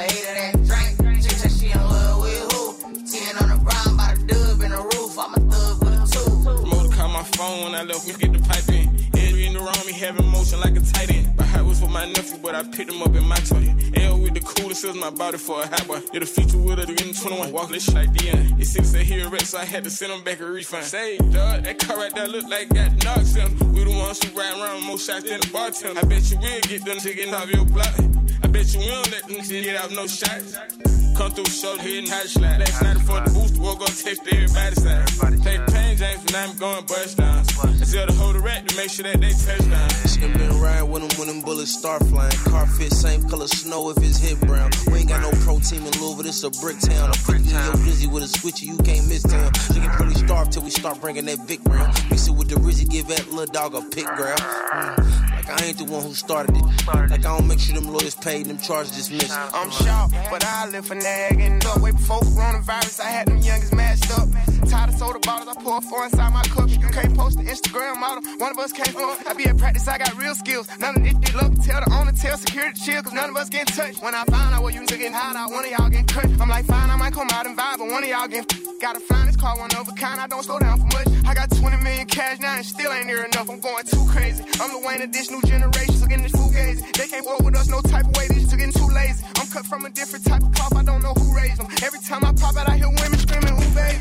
30 0.08 0.10
on 0.10 0.10
me 0.10 0.10
off 0.10 0.10
a 0.10 0.10
eight 0.10 0.26
of 0.28 0.34
that 0.36 0.64
drink. 0.66 1.22
Chick 1.22 1.32
said 1.32 1.52
she 1.52 1.70
in 1.70 1.78
love 1.78 2.22
with 2.22 2.52
who? 2.52 2.74
10 3.06 3.36
on 3.42 3.48
the 3.50 3.64
ground, 3.64 3.96
by 3.96 4.14
the 4.14 4.24
dub 4.26 4.62
in 4.62 4.70
the 4.70 4.82
roof. 4.82 5.18
I'm 5.18 5.34
a 5.34 5.40
thug 5.52 5.80
with 5.84 5.94
a 5.94 6.06
two. 6.10 6.42
Promoter 6.42 6.96
called 6.96 7.12
my 7.12 7.22
phone 7.36 7.64
when 7.64 7.74
I 7.74 7.82
left, 7.82 8.06
we 8.06 8.12
get 8.14 8.32
the 8.32 8.40
pipe 8.40 8.68
in. 8.68 8.88
Every 9.16 9.46
in 9.46 9.52
the 9.54 9.60
room, 9.60 9.86
me 9.86 9.92
having 9.92 10.26
motion 10.28 10.60
like 10.60 10.76
a 10.76 10.80
tight 10.80 11.10
end. 11.10 11.36
My 11.36 11.44
hat 11.44 11.64
was 11.64 11.80
for 11.80 11.88
my 11.88 12.06
nephew, 12.06 12.38
but 12.42 12.54
I 12.54 12.62
picked 12.64 12.90
him 12.90 13.02
up 13.02 13.14
in 13.14 13.24
my 13.26 13.36
toy. 13.36 13.74
L 13.96 14.18
with 14.18 14.34
the 14.34 14.40
coolest 14.40 14.84
is 14.84 14.94
my 14.96 15.10
body 15.10 15.38
for 15.38 15.62
a 15.62 15.66
hot 15.66 15.86
boy. 15.86 16.00
Did 16.12 16.22
a 16.22 16.26
feature 16.26 16.58
with 16.58 16.78
her 16.78 16.90
in 16.90 17.14
21, 17.14 17.52
walk 17.52 17.70
this 17.70 17.84
shit 17.84 17.94
like 17.94 18.12
DN. 18.12 18.60
It 18.60 18.66
seems 18.66 18.92
that 18.92 19.02
he 19.02 19.20
a 19.20 19.28
wreck, 19.28 19.42
so 19.42 19.58
I 19.58 19.64
had 19.64 19.84
to 19.84 19.90
send 19.90 20.12
him 20.12 20.22
back 20.24 20.40
a 20.40 20.46
refund. 20.46 20.84
Say, 20.84 21.18
dog, 21.18 21.64
that 21.64 21.78
car 21.78 21.96
right 21.96 22.14
there 22.14 22.28
look 22.28 22.48
like 22.48 22.68
got 22.70 23.04
knocks 23.04 23.36
in 23.36 23.42
'em. 23.42 23.72
We 23.72 23.84
the 23.84 23.90
ones 23.90 24.22
who 24.22 24.38
ride 24.38 24.54
around 24.58 24.76
with 24.76 24.84
more 24.86 24.98
shots 24.98 25.28
than 25.28 25.40
the 25.40 25.48
bartender. 25.48 26.00
I 26.00 26.04
bet 26.04 26.30
you 26.30 26.38
will 26.38 26.60
get 26.60 26.84
them 26.84 26.98
chicken 26.98 27.34
off 27.34 27.50
your 27.50 27.64
block. 27.64 28.21
Bet 28.52 28.74
you 28.74 28.80
will 28.80 29.02
let 29.10 29.26
them 29.26 29.40
get 29.48 29.76
out 29.76 29.90
no 29.92 30.06
shots. 30.06 31.01
Come 31.22 31.30
through, 31.30 31.44
show 31.44 31.76
the 31.76 31.82
hidden 31.82 32.10
hot 32.10 32.26
slide. 32.26 32.58
Last 32.58 32.82
night 32.82 32.94
before 32.94 33.20
the 33.20 33.30
boost, 33.30 33.56
we'll 33.56 33.76
go 33.76 33.86
text 33.86 34.26
everybody 34.26 34.74
side. 34.74 35.06
Take 35.46 35.62
pain, 35.70 35.96
James, 35.96 36.18
and 36.26 36.34
I'm 36.34 36.56
going 36.58 36.84
bust 36.86 37.16
down. 37.16 37.46
I 37.62 37.84
tell 37.86 38.06
the 38.06 38.12
whole 38.18 38.32
the 38.32 38.40
rat 38.40 38.66
to 38.66 38.76
make 38.76 38.90
sure 38.90 39.04
that 39.04 39.20
they 39.20 39.30
touch 39.30 39.62
down. 39.70 39.88
Shit 40.10 40.34
been 40.34 40.58
riding 40.58 40.90
with 40.90 41.06
them 41.06 41.18
when 41.20 41.28
them 41.28 41.40
bullets 41.42 41.78
start 41.78 42.04
flying. 42.06 42.34
Car 42.50 42.66
fit 42.66 42.92
same 42.92 43.22
color 43.28 43.46
snow 43.46 43.90
if 43.90 43.98
it's 43.98 44.18
hit 44.18 44.40
brown. 44.40 44.72
We 44.90 44.98
ain't 44.98 45.10
got 45.10 45.22
no 45.22 45.30
pro 45.46 45.60
team 45.60 45.86
in 45.86 45.94
Louisville, 46.02 46.26
this 46.26 46.42
a 46.42 46.50
brick 46.50 46.80
town. 46.80 47.06
I'm 47.06 47.14
50 47.14 47.34
in 47.38 47.54
your 47.54 47.78
glizzy 47.86 48.10
with 48.10 48.24
a 48.24 48.30
switchy, 48.38 48.66
you 48.66 48.78
can't 48.78 49.06
miss 49.06 49.22
town. 49.22 49.52
Chicken 49.70 49.90
pretty 49.90 50.14
starved 50.14 50.50
till 50.50 50.62
we 50.62 50.70
start 50.70 51.00
bringing 51.00 51.26
that 51.26 51.46
big 51.46 51.62
round. 51.68 51.94
Mix 52.10 52.26
it 52.26 52.34
with 52.34 52.48
the 52.48 52.56
Rizzy, 52.56 52.90
give 52.90 53.06
that 53.06 53.30
little 53.30 53.46
dog 53.46 53.76
a 53.76 53.82
pick 53.94 54.06
ground. 54.06 54.40
Mm. 54.40 55.22
Like 55.30 55.60
I 55.60 55.66
ain't 55.66 55.78
the 55.78 55.84
one 55.84 56.02
who 56.02 56.14
started 56.14 56.56
it. 56.56 56.62
Like 56.86 57.12
I 57.12 57.36
don't 57.36 57.46
make 57.46 57.58
sure 57.58 57.74
them 57.74 57.92
lawyers 57.92 58.14
paid, 58.14 58.46
them 58.46 58.58
charges 58.58 58.96
dismissed. 58.96 59.32
I'm 59.32 59.70
shocked, 59.70 60.14
but 60.30 60.44
I 60.44 60.68
live 60.68 60.86
for 60.86 60.94
up. 61.12 61.80
Way 61.80 61.90
before 61.92 62.20
coronavirus, 62.20 63.00
I 63.00 63.10
had 63.10 63.26
them 63.28 63.38
youngest 63.38 63.74
matched 63.74 64.10
up. 64.18 64.28
Tired 64.68 64.90
of 64.90 64.96
soda 64.96 65.18
bottles, 65.20 65.56
I 65.56 65.60
pour 65.60 65.80
four 65.82 66.04
inside 66.04 66.32
my 66.32 66.42
cup. 66.42 66.68
You 66.70 66.78
can't 66.78 67.16
post 67.16 67.38
the 67.38 67.44
Instagram 67.44 67.98
model, 68.00 68.22
one 68.38 68.52
of 68.52 68.58
us 68.58 68.72
can't 68.72 68.88
fuck. 68.88 69.26
I 69.26 69.34
be 69.34 69.46
at 69.46 69.58
practice, 69.58 69.88
I 69.88 69.98
got 69.98 70.16
real 70.16 70.34
skills. 70.34 70.68
None 70.78 70.96
of 70.96 71.02
this 71.02 71.12
shit 71.12 71.34
look, 71.34 71.52
tell 71.62 71.80
the 71.84 71.92
owner, 71.92 72.12
tell 72.12 72.36
security 72.36 72.80
chill, 72.80 73.02
cause 73.02 73.12
none 73.12 73.30
of 73.30 73.36
us 73.36 73.48
getting 73.48 73.74
touched. 73.74 74.02
When 74.02 74.14
I 74.14 74.24
find 74.24 74.54
out 74.54 74.62
what 74.62 74.74
you 74.74 74.86
getting 74.86 75.12
hot 75.12 75.36
out, 75.36 75.50
one 75.50 75.64
of 75.64 75.70
y'all 75.70 75.88
getting 75.88 76.06
cut. 76.06 76.26
I'm 76.40 76.48
like, 76.48 76.64
fine, 76.66 76.90
I 76.90 76.96
might 76.96 77.12
come 77.12 77.28
out 77.32 77.46
and 77.46 77.56
vibe, 77.56 77.78
but 77.78 77.88
one 77.88 78.02
of 78.02 78.08
y'all 78.08 78.28
getting 78.28 78.62
Gotta 78.82 78.98
find 78.98 79.28
this 79.28 79.36
car, 79.36 79.56
one 79.58 79.70
of 79.76 79.88
a 79.88 79.92
kind, 79.92 80.20
I 80.20 80.26
don't 80.26 80.42
slow 80.42 80.58
down 80.58 80.76
for 80.76 80.86
much. 80.86 81.06
I 81.24 81.34
got 81.34 81.48
20 81.50 81.84
million 81.84 82.04
cash 82.04 82.40
now 82.40 82.56
and 82.56 82.66
still 82.66 82.92
ain't 82.92 83.06
near 83.06 83.22
enough. 83.22 83.48
I'm 83.48 83.60
going 83.60 83.84
too 83.84 84.04
crazy. 84.10 84.42
I'm 84.58 84.72
the 84.72 84.82
Wayne 84.84 85.02
of 85.02 85.12
this 85.12 85.30
new 85.30 85.40
generation, 85.42 85.94
so 85.94 86.06
getting 86.06 86.24
this 86.24 86.32
fugazi. 86.32 86.82
They 86.98 87.06
can't 87.06 87.24
work 87.24 87.38
with 87.46 87.54
us 87.54 87.68
no 87.68 87.80
type 87.80 88.06
of 88.06 88.16
way, 88.16 88.26
they 88.26 88.40
just 88.42 88.58
getting 88.58 88.72
too 88.72 88.88
lazy. 88.90 89.22
I'm 89.38 89.46
cut 89.46 89.66
from 89.66 89.86
a 89.86 89.90
different 89.90 90.26
type 90.26 90.42
of 90.42 90.52
cloth, 90.52 90.74
I 90.74 90.82
don't 90.82 90.91
know 91.00 91.14
who 91.14 91.34
raised 91.36 91.58
them. 91.58 91.66
Every 91.82 92.00
time 92.00 92.24
I 92.24 92.32
pop 92.32 92.56
out, 92.56 92.68
I 92.68 92.76
hear 92.76 92.88
women 92.88 93.18
screaming, 93.18 93.56
who 93.56 93.74
baby? 93.74 93.98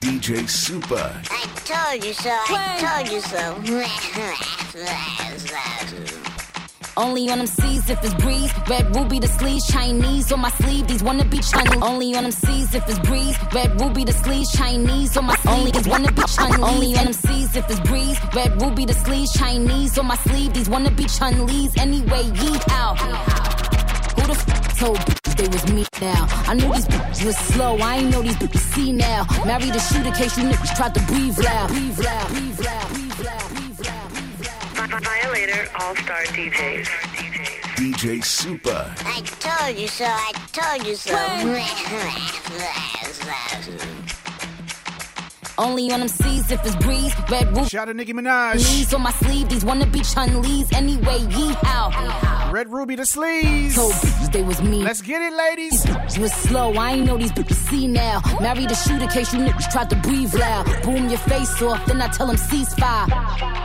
DJ 0.00 0.48
Super. 0.48 1.20
I 1.30 1.46
told 1.64 2.04
you 2.04 2.12
so. 2.12 2.30
I 2.30 2.78
told 2.80 3.08
you 3.12 3.20
so. 3.20 3.60
Only 6.96 7.28
on 7.30 7.38
them 7.38 7.46
C's 7.46 7.90
if 7.90 8.02
it's 8.04 8.14
breeze. 8.14 8.52
Red 8.68 8.94
ruby 8.94 9.18
the 9.18 9.26
sleeves, 9.26 9.66
Chinese 9.66 10.30
on 10.30 10.40
my 10.40 10.50
sleeve. 10.50 10.86
These 10.86 11.02
wanna 11.02 11.24
be 11.24 11.38
Chinese. 11.38 11.82
Only 11.82 12.14
on 12.14 12.22
them 12.22 12.32
C's 12.32 12.74
if 12.74 12.88
it's 12.88 12.98
breeze. 13.00 13.36
Red 13.52 13.80
ruby 13.80 14.04
the 14.04 14.12
sleeves, 14.12 14.52
Chinese 14.52 15.16
on 15.16 15.24
my 15.26 15.36
sleeve. 15.36 15.72
These 15.72 15.88
wanna 15.88 16.12
be 16.12 16.22
Chinese. 16.36 16.60
Only 16.60 16.96
on 16.96 17.04
them 17.04 17.12
C's 17.12 17.56
if 17.56 17.68
it's 17.68 17.80
breeze. 17.80 18.18
Red 18.34 18.62
ruby 18.62 18.84
the 18.84 18.94
sleeves, 18.94 19.32
Chinese 19.32 19.98
on 19.98 20.06
my 20.06 20.16
sleeve. 20.18 20.52
These 20.54 20.68
wanna 20.68 20.90
be 20.92 21.04
Chinese 21.06 21.76
anyway. 21.76 22.22
Yeet 22.40 22.68
out. 22.70 22.98
Who 23.00 24.22
the 24.22 24.32
f 24.32 24.78
told 24.78 24.98
bitches 24.98 25.36
they 25.36 25.48
was 25.48 25.72
me 25.72 25.84
now? 26.00 26.26
I 26.46 26.54
knew 26.54 26.72
these 26.72 26.86
bitches 26.86 27.26
was 27.26 27.36
slow. 27.36 27.76
I 27.78 27.96
ain't 27.96 28.10
know 28.10 28.22
these 28.22 28.36
bitches 28.36 28.74
see 28.74 28.92
now. 28.92 29.26
Married 29.44 29.72
the 29.72 29.80
shooter 29.80 30.12
case 30.12 30.38
you 30.38 30.44
niggas 30.44 30.76
tried 30.76 30.94
to 30.94 31.00
breathe 31.02 31.38
loud. 31.38 31.68
Breathe 31.70 31.98
loud. 31.98 32.28
Breathe 32.28 32.60
loud. 32.60 33.03
Breathe 35.54 35.68
All 35.78 35.94
Star 35.94 36.22
DJs. 36.34 36.86
DJ 37.76 38.24
Super. 38.24 38.92
I 39.04 39.20
told 39.20 39.78
you 39.78 39.86
so. 39.86 40.04
I 40.04 40.32
told 40.52 40.84
you 40.84 40.96
so. 40.96 41.14
Only 45.56 45.92
on 45.92 46.00
them 46.00 46.08
C's 46.08 46.50
if 46.50 46.66
it's 46.66 46.74
breeze. 46.84 47.14
Red 47.30 47.56
ruby. 47.56 47.68
Shout 47.68 47.82
out 47.82 47.92
to 47.92 47.94
Nicki 47.94 48.12
Minaj. 48.12 48.56
Knees 48.56 48.92
on 48.94 49.02
my 49.02 49.12
sleeve. 49.12 49.48
These 49.48 49.64
wanna 49.64 49.86
be 49.86 50.00
Chun-Li's 50.00 50.72
anyway. 50.72 51.20
Yee 51.20 51.54
out. 51.66 52.52
Red 52.52 52.72
Ruby 52.72 52.96
the 52.96 53.06
sleeves. 53.06 53.76
Told 53.76 53.92
bitches 53.92 54.32
they 54.32 54.42
was 54.42 54.60
me. 54.60 54.82
Let's 54.82 55.02
get 55.02 55.22
it, 55.22 55.36
ladies. 55.36 55.84
These 55.84 55.94
bitches 55.94 56.18
was 56.18 56.32
slow. 56.32 56.72
I 56.74 56.94
ain't 56.94 57.06
know 57.06 57.16
these 57.16 57.30
bitches 57.30 57.68
see 57.68 57.86
now. 57.86 58.20
Married 58.40 58.70
the 58.70 58.74
shooter 58.74 59.06
case 59.06 59.32
you 59.32 59.38
niggas 59.38 59.70
tried 59.70 59.90
to 59.90 59.96
breathe 59.96 60.34
loud. 60.34 60.64
Boom 60.82 61.08
your 61.08 61.18
face 61.18 61.62
off. 61.62 61.86
Then 61.86 62.02
I 62.02 62.08
tell 62.08 62.26
them 62.26 62.36
ceasefire. 62.36 63.63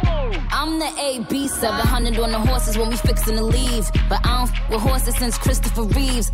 I'm 0.62 0.78
the 0.78 0.92
AB 1.00 1.48
700 1.48 2.20
on 2.20 2.34
the 2.34 2.38
horses 2.38 2.78
when 2.78 2.90
we 2.90 2.98
fixin' 2.98 3.38
to 3.38 3.44
leave. 3.46 3.90
But 4.10 4.20
I 4.26 4.40
don't 4.40 4.52
f 4.52 4.70
with 4.70 4.82
horses 4.82 5.16
since 5.16 5.38
Christopher 5.38 5.84
Reeves. 5.84 6.34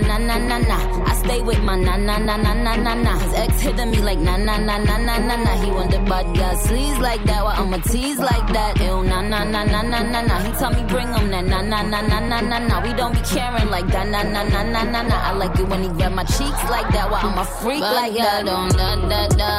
na 0.00 0.18
na 0.18 0.38
na 0.38 0.38
na 0.38 0.58
na. 0.58 0.78
I 1.04 1.14
stay 1.22 1.40
with 1.42 1.62
my 1.62 1.76
na 1.76 1.96
na 1.96 2.18
na 2.18 2.36
na 2.36 2.54
na 2.54 2.76
na 2.76 2.94
na. 2.94 3.18
His 3.18 3.34
ex 3.34 3.60
hitting 3.60 3.90
me 3.90 3.98
like 4.02 4.18
na 4.18 4.36
na 4.36 4.56
na 4.58 4.78
na 4.78 4.96
na 4.98 5.18
na 5.18 5.36
na. 5.36 5.52
He 5.62 5.70
want 5.70 5.90
the 5.90 5.98
bad 6.00 6.26
girl 6.36 6.54
sleaze 6.64 6.98
like 7.00 7.24
that, 7.24 7.42
while 7.44 7.56
I'ma 7.62 7.78
tease 7.78 8.18
like 8.18 8.46
that. 8.52 8.80
Ew 8.80 9.02
na 9.02 9.20
na 9.22 9.44
na 9.44 9.64
na 9.64 9.82
na 9.82 10.02
na 10.02 10.20
na. 10.22 10.38
He 10.44 10.52
tell 10.52 10.70
me 10.70 10.82
bring 10.84 11.08
him 11.12 11.30
that 11.30 11.44
na 11.44 11.60
na 11.62 11.82
na 11.82 12.00
na 12.02 12.20
na 12.20 12.40
na 12.40 12.58
na. 12.58 12.80
We 12.82 12.92
don't 12.94 13.14
be 13.14 13.20
caring 13.22 13.68
like 13.70 13.88
that 13.88 14.06
na 14.08 14.22
na 14.22 14.42
na 14.44 14.62
na 14.62 14.82
na 14.84 15.02
na. 15.02 15.16
I 15.28 15.32
like 15.32 15.58
it 15.58 15.68
when 15.68 15.82
he 15.82 15.88
grab 15.88 16.12
my 16.12 16.24
cheeks 16.24 16.62
like 16.70 16.88
that, 16.92 17.10
while 17.10 17.24
I'm 17.26 17.38
a 17.38 17.44
freak 17.44 17.80
like 17.80 18.14
that. 18.14 18.44
don't 18.46 18.72
da 18.76 18.96
da 19.10 19.28
da. 19.40 19.50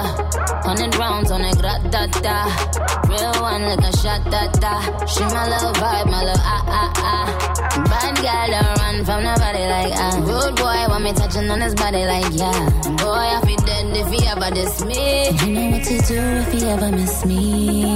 Hundred 0.63 0.95
rounds 0.95 1.31
on 1.31 1.41
a 1.41 1.51
grat 1.55 1.81
da 1.91 2.05
da. 2.07 2.37
Real 3.09 3.41
one 3.41 3.63
like 3.63 3.79
a 3.79 3.91
shot 3.97 4.23
da 4.31 4.47
da. 4.63 4.73
She 5.05 5.23
my 5.23 5.47
little 5.49 5.73
vibe, 5.73 6.05
my 6.11 6.23
little 6.23 6.41
ah 6.43 6.63
ah 6.67 6.91
ah. 6.97 7.25
Bad 7.89 8.15
girl 8.23 8.47
don't 8.53 8.77
run 8.79 9.05
from 9.05 9.23
nobody 9.23 9.63
like 9.73 9.93
ah. 9.95 10.18
Good 10.25 10.55
boy 10.57 10.85
want 10.89 11.03
me 11.03 11.13
touching 11.13 11.49
on 11.49 11.61
his 11.61 11.73
body 11.75 12.05
like 12.05 12.33
yeah. 12.33 12.69
Boy 12.97 13.13
I 13.13 13.41
feel 13.45 13.55
dead 13.57 13.95
if 13.95 14.11
he 14.11 14.27
ever 14.27 14.53
diss 14.53 14.83
me. 14.83 15.29
You 15.29 15.53
know 15.53 15.69
what 15.71 15.83
to 15.85 15.97
do 16.07 16.19
if 16.19 16.51
he 16.51 16.65
ever 16.65 16.91
miss 16.91 17.25
me. 17.25 17.95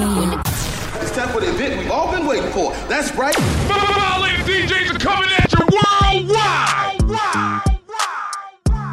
It's 1.01 1.11
time 1.11 1.29
for 1.29 1.41
the 1.41 1.49
event 1.49 1.79
we've 1.79 1.91
all 1.91 2.11
been 2.11 2.25
waiting 2.25 2.49
for. 2.51 2.71
That's 2.87 3.13
right. 3.15 3.35
Violated 3.35 4.45
DJs 4.45 4.95
are 4.95 4.99
coming 4.99 5.29
at 5.37 5.51
you 5.51 5.65
worldwide. 5.65 6.99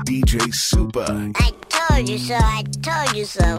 DJ 0.05 0.53
Super. 0.53 1.07
I 1.37 1.53
told 1.69 2.09
you 2.09 2.19
so, 2.19 2.35
I 2.35 2.65
told 2.83 3.17
you 3.17 3.25
so. 3.25 3.59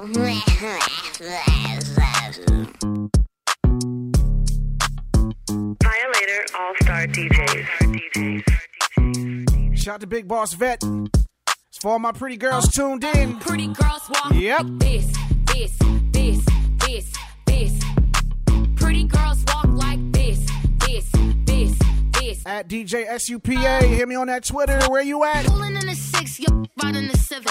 Violator 5.81 6.45
All 6.59 6.73
Star 6.81 7.07
DJs. 7.07 7.80
Shout 9.81 9.95
out 9.95 10.01
to 10.01 10.07
Big 10.07 10.27
Boss 10.27 10.53
Vette. 10.53 10.83
It's 10.83 11.79
for 11.81 11.93
all 11.93 11.97
my 11.99 12.11
pretty 12.11 12.37
girls 12.37 12.67
tuned 12.71 13.03
in. 13.03 13.37
Pretty 13.37 13.65
girls 13.65 14.07
walk 14.11 14.31
Yep. 14.31 14.65
this, 14.73 15.07
this, 15.45 15.75
this, 16.11 16.45
this, 16.85 17.13
this. 17.47 17.79
Pretty 18.75 19.05
girls 19.05 19.43
walk 19.47 19.65
like 19.69 19.99
this, 20.11 20.39
this, 20.85 21.09
this, 21.45 21.73
this. 22.11 22.45
At 22.45 22.67
DJ 22.69 23.07
SUPA. 23.09 23.81
Hit 23.87 24.07
me 24.07 24.13
on 24.13 24.27
that 24.27 24.45
Twitter. 24.45 24.79
Where 24.87 25.01
you 25.01 25.23
at? 25.23 25.47
Pulling 25.47 25.75
in 25.75 25.87
the 25.87 25.95
six, 25.95 26.39
you're 26.39 26.63
riding 26.83 27.07
the 27.07 27.17
civic. 27.17 27.45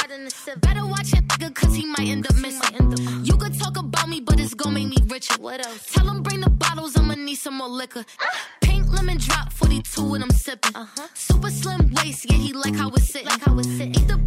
Better 0.61 0.87
watch 0.87 1.13
your 1.13 1.23
nigga, 1.23 1.53
cause 1.53 1.75
he 1.75 1.85
might 1.85 2.07
end 2.07 2.29
up 2.31 2.37
missing. 2.37 3.25
You 3.25 3.37
could 3.39 3.59
talk 3.59 3.77
about 3.77 4.09
me, 4.09 4.21
but 4.21 4.39
it's 4.39 4.55
gonna 4.55 4.79
make 4.79 4.87
me 4.87 4.99
richer. 5.09 5.35
What 5.41 5.67
else? 5.67 5.93
Tell 5.93 6.09
him 6.09 6.23
bring 6.23 6.43
the 6.43 6.51
bottles, 6.51 6.97
I'ma 6.97 7.15
need 7.17 7.35
some 7.37 7.55
more 7.55 7.69
liquor. 7.69 8.05
Ah! 8.21 8.60
Lemon 8.91 9.19
drop, 9.19 9.53
42 9.53 10.05
when 10.11 10.23
I'm 10.23 10.31
sipping. 10.31 10.75
Uh-huh. 10.75 11.07
Super 11.15 11.51
slim 11.51 11.93
waist, 11.95 12.31
yeah, 12.31 12.37
he 12.37 12.53
like 12.53 12.75
how 12.75 12.89
it's 12.91 13.09
sitting. 13.09 13.29
Like 13.29 13.41
how 13.43 13.59
it's 13.59 13.69
sitting. 13.69 13.95
Eat 13.95 14.09
the 14.09 14.19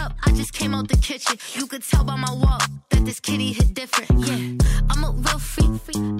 up, 0.00 0.14
I 0.24 0.32
just 0.32 0.52
came 0.52 0.74
out 0.74 0.88
the 0.88 0.96
kitchen. 0.96 1.36
You 1.54 1.66
could 1.66 1.82
tell 1.82 2.04
by 2.04 2.16
my 2.16 2.32
walk 2.32 2.62
that 2.90 3.04
this 3.04 3.20
kitty 3.20 3.52
hit 3.52 3.74
different. 3.74 4.10
Yeah, 4.26 4.56
I'm 4.90 5.04
a 5.04 5.10
real 5.10 5.38
freak. 5.38 5.70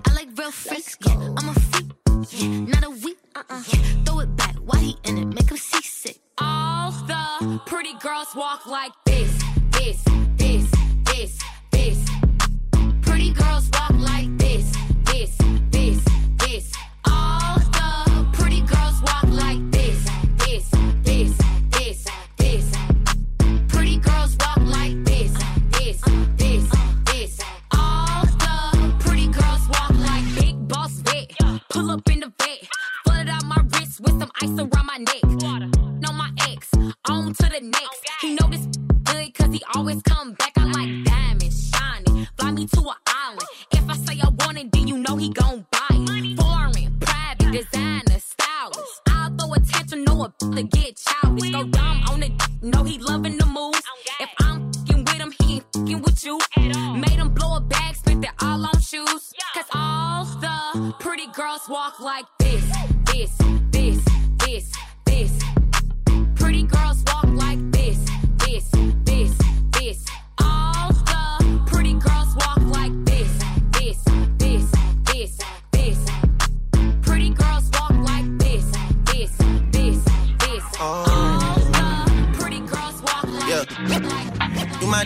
I 0.07 0.12
like 0.12 0.28
real 0.37 0.50
freaks. 0.50 0.97
Yeah, 1.07 1.35
I'm 1.38 1.49
a 1.49 1.54
freak. 1.54 1.87
Yeah, 2.30 2.49
not 2.75 2.85
a 2.85 2.90
weak. 2.90 3.19
Uh-uh. 3.35 3.62
Yeah, 3.69 4.04
throw 4.04 4.21
it 4.21 4.37
back. 4.37 4.57
Why 4.57 4.78
he 4.78 4.97
in 5.04 5.19
it? 5.19 5.26
Make 5.26 5.50
him 5.50 5.57
seasick. 5.57 6.19
All 6.38 6.90
the 6.92 7.61
pretty 7.66 7.95
girls 8.00 8.28
walk 8.35 8.66
like 8.66 8.92
this, 9.07 9.33
this, 9.73 10.02
know 52.62 52.85
he 52.85 52.99
loving 52.99 53.37
the 53.37 53.47
moves. 53.47 53.83
If 54.21 54.31
I'm 54.40 54.73
fing 54.87 55.05
with 55.05 55.14
him, 55.14 55.33
he 55.40 55.55
ain't 55.57 55.73
fing 55.73 56.02
with 56.02 56.25
you. 56.25 56.38
Made 56.57 57.19
him 57.19 57.33
blow 57.35 57.57
a 57.57 57.61
bag, 57.61 57.97
spent 57.97 58.25
it 58.25 58.31
all 58.43 58.64
on 58.64 58.81
shoes. 58.81 59.33
Cause 59.55 59.64
all 59.73 60.25
the 60.25 60.95
pretty 61.00 61.26
girls 61.29 61.62
walk 61.69 62.00
like 62.00 62.25
this, 62.38 62.63
this, 62.63 62.70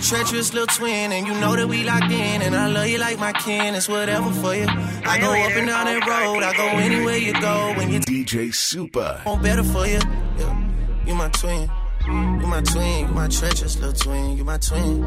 treacherous 0.05 0.53
little 0.53 0.67
twin, 0.67 1.13
and 1.13 1.27
you 1.27 1.35
know 1.41 1.57
that 1.57 1.67
we 1.67 1.83
locked 1.83 2.13
in, 2.13 2.43
and 2.43 2.55
I 2.55 2.67
love 2.69 2.87
you 2.87 2.99
like 2.99 3.19
my 3.19 3.33
kin. 3.33 3.75
It's 3.75 3.89
whatever 3.89 4.31
for 4.33 4.55
you. 4.55 4.67
I 4.69 5.19
go 5.19 5.31
up 5.33 5.53
and 5.57 5.67
down 5.67 5.87
that 5.87 6.07
road, 6.07 6.43
I 6.43 6.55
go 6.57 6.67
anywhere 6.79 7.17
you 7.17 7.33
go. 7.41 7.73
When 7.77 7.91
you 7.91 8.01
DJ 8.01 8.55
Super. 8.55 9.21
want 9.25 9.43
better 9.43 9.65
for 9.65 9.87
you. 9.87 9.99
Yeah. 10.39 10.71
You 11.07 11.15
my 11.15 11.29
twin. 11.31 11.71
You 12.07 12.13
my 12.13 12.61
twin, 12.61 13.09
you 13.09 13.15
my 13.15 13.29
treacherous 13.29 13.79
little 13.79 13.95
twin, 13.95 14.37
you 14.37 14.45
my 14.45 14.59
twin. 14.59 14.99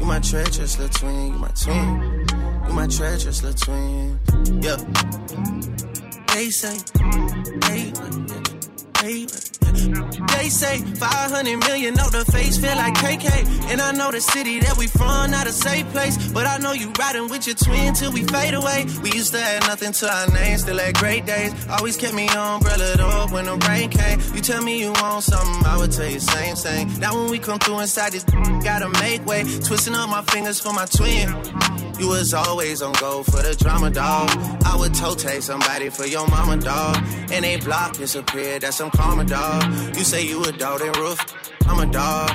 You 0.00 0.06
my 0.06 0.18
treacherous 0.18 0.78
little 0.78 0.98
twin, 0.98 1.32
you 1.34 1.38
my 1.38 1.48
twin. 1.48 2.26
You 2.66 2.72
my 2.72 2.86
treacherous 2.86 3.42
little 3.42 3.58
twin. 3.58 4.18
Yeah. 4.62 4.76
They 6.32 6.48
say, 6.48 6.78
hey, 7.66 7.92
hey, 8.98 9.26
they 9.72 10.48
say 10.48 10.78
500 10.78 11.56
million 11.68 11.98
on 11.98 12.10
the 12.12 12.24
face 12.30 12.58
feel 12.58 12.76
like 12.76 12.94
KK. 12.94 13.70
And 13.70 13.80
I 13.80 13.92
know 13.92 14.10
the 14.10 14.20
city 14.20 14.60
that 14.60 14.76
we 14.76 14.86
from, 14.86 15.30
not 15.30 15.46
a 15.46 15.52
safe 15.52 15.86
place. 15.90 16.32
But 16.32 16.46
I 16.46 16.58
know 16.58 16.72
you 16.72 16.90
riding 16.98 17.28
with 17.28 17.46
your 17.46 17.56
twin 17.56 17.94
till 17.94 18.12
we 18.12 18.24
fade 18.24 18.54
away. 18.54 18.86
We 19.02 19.12
used 19.12 19.32
to 19.32 19.40
have 19.40 19.62
nothing 19.62 19.92
to 19.92 20.12
our 20.12 20.26
name, 20.28 20.58
still 20.58 20.78
had 20.78 20.94
great 20.96 21.26
days. 21.26 21.52
Always 21.68 21.96
kept 21.96 22.14
me 22.14 22.28
umbrella 22.28 22.92
up 23.02 23.32
when 23.32 23.46
the 23.46 23.56
rain 23.68 23.90
came. 23.90 24.20
You 24.34 24.40
tell 24.40 24.62
me 24.62 24.80
you 24.80 24.92
want 24.92 25.24
something, 25.24 25.66
I 25.66 25.76
would 25.78 25.92
tell 25.92 26.08
you 26.08 26.20
same 26.20 26.56
thing. 26.56 27.00
Now 27.00 27.14
when 27.14 27.30
we 27.30 27.38
come 27.38 27.58
through 27.58 27.80
inside 27.80 28.12
this, 28.12 28.24
gotta 28.64 28.88
make 29.00 29.24
way. 29.26 29.44
Twisting 29.64 29.94
up 29.94 30.08
my 30.08 30.22
fingers 30.22 30.60
for 30.60 30.72
my 30.72 30.86
twin. 30.86 31.28
You 31.98 32.08
was 32.08 32.34
always 32.34 32.82
on 32.82 32.92
go 32.94 33.22
for 33.22 33.42
the 33.42 33.54
drama, 33.54 33.90
dog. 33.90 34.28
I 34.64 34.76
would 34.76 34.94
toe 34.94 35.14
take 35.14 35.42
somebody 35.42 35.88
for 35.88 36.04
your 36.04 36.26
mama, 36.26 36.56
dog. 36.56 36.96
And 37.30 37.44
they 37.44 37.58
block 37.58 37.96
disappeared, 37.96 38.62
that's 38.62 38.78
some 38.78 38.90
karma, 38.90 39.24
dog. 39.24 39.61
You 39.96 40.04
say 40.04 40.26
you 40.26 40.42
a 40.44 40.52
dog, 40.52 40.80
then 40.80 40.92
roof, 40.92 41.18
I'm 41.66 41.88
a 41.88 41.92
dog. 41.92 42.30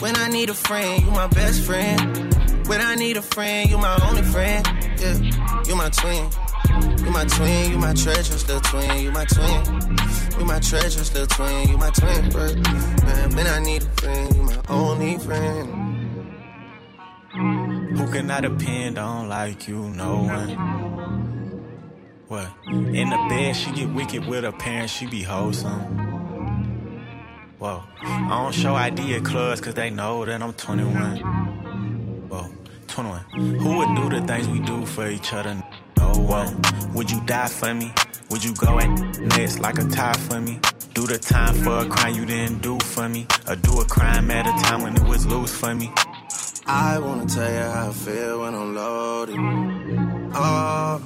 When 0.00 0.16
I 0.16 0.28
need 0.28 0.50
a 0.50 0.54
friend, 0.54 1.02
you 1.02 1.10
my 1.10 1.26
best 1.28 1.62
friend. 1.62 2.00
When 2.66 2.80
I 2.80 2.94
need 2.96 3.16
a 3.16 3.22
friend, 3.22 3.70
you 3.70 3.78
my 3.78 3.96
only 4.08 4.22
friend. 4.22 4.66
Yeah, 4.98 5.18
you 5.66 5.76
my 5.76 5.88
twin. 5.90 6.28
You 7.04 7.10
my 7.12 7.24
twin, 7.24 7.70
you 7.70 7.78
my 7.78 7.94
treacherous 7.94 8.46
little 8.48 8.60
twin, 8.60 9.00
you 9.00 9.12
my 9.12 9.24
twin. 9.24 9.62
You 10.38 10.44
my 10.44 10.58
treacherous 10.58 11.14
little 11.14 11.28
twin, 11.28 11.68
you 11.68 11.78
my 11.78 11.90
twin, 11.90 12.30
bro. 12.30 12.54
Man, 12.54 13.36
when 13.36 13.46
I 13.46 13.60
need 13.60 13.82
a 13.82 13.90
friend, 14.00 14.36
you 14.36 14.42
my 14.42 14.60
only 14.68 15.18
friend. 15.18 15.86
Who 17.96 18.06
can 18.10 18.30
I 18.30 18.40
depend 18.40 18.98
on 18.98 19.28
like 19.28 19.68
you, 19.68 19.88
no 19.90 20.22
one? 20.22 20.50
What? 22.28 22.48
In 22.66 23.10
the 23.10 23.26
bed, 23.28 23.54
she 23.54 23.70
get 23.72 23.88
wicked 23.90 24.26
with 24.26 24.44
her 24.44 24.52
parents, 24.52 24.92
she 24.92 25.06
be 25.06 25.22
wholesome. 25.22 26.05
Whoa. 27.58 27.82
I 28.02 28.28
don't 28.28 28.52
show 28.52 28.74
ID 28.74 29.14
at 29.14 29.24
clubs 29.24 29.62
cause 29.62 29.72
they 29.72 29.88
know 29.88 30.26
that 30.26 30.42
I'm 30.42 30.52
21. 30.52 31.16
Whoa. 32.28 32.50
21. 32.88 33.58
Who 33.58 33.78
would 33.78 33.96
do 33.96 34.10
the 34.10 34.26
things 34.26 34.46
we 34.48 34.60
do 34.60 34.84
for 34.84 35.08
each 35.08 35.32
other? 35.32 35.62
No 35.96 36.12
one. 36.12 36.60
Would 36.92 37.10
you 37.10 37.20
die 37.24 37.48
for 37.48 37.72
me? 37.72 37.92
Would 38.30 38.44
you 38.44 38.54
go 38.54 38.78
at 38.78 38.88
next 39.20 39.60
like 39.60 39.78
a 39.78 39.84
tie 39.84 40.12
for 40.12 40.38
me? 40.38 40.60
Do 40.92 41.06
the 41.06 41.16
time 41.16 41.54
for 41.54 41.78
a 41.78 41.86
crime 41.86 42.14
you 42.14 42.26
didn't 42.26 42.60
do 42.60 42.78
for 42.80 43.08
me? 43.08 43.26
Or 43.48 43.56
do 43.56 43.80
a 43.80 43.86
crime 43.86 44.30
at 44.30 44.46
a 44.46 44.52
time 44.64 44.82
when 44.82 44.94
it 44.94 45.04
was 45.04 45.26
loose 45.26 45.54
for 45.54 45.74
me? 45.74 45.90
I 46.66 46.98
wanna 46.98 47.24
tell 47.24 47.50
you 47.50 47.58
how 47.58 47.88
I 47.88 47.92
feel 47.92 48.40
when 48.40 48.54
I'm 48.54 48.74
loaded. 48.74 49.36
Oh, 50.34 51.00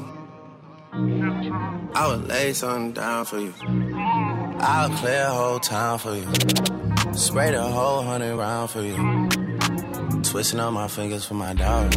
I 1.95 2.07
would 2.09 2.27
lay 2.27 2.53
something 2.55 2.93
down 2.93 3.25
for 3.25 3.39
you. 3.39 4.40
I'll 4.63 4.91
clear 4.99 5.23
a 5.23 5.31
whole 5.31 5.59
town 5.59 5.99
for 5.99 6.15
you. 6.15 6.27
Spray 7.15 7.51
the 7.51 7.63
whole 7.63 8.03
hundred 8.03 8.37
round 8.37 8.71
for 8.71 8.83
you. 8.83 10.23
Twisting 10.23 10.61
up 10.61 10.73
my 10.73 10.87
fingers 10.87 11.25
for 11.25 11.35
my 11.35 11.55
dog. 11.55 11.95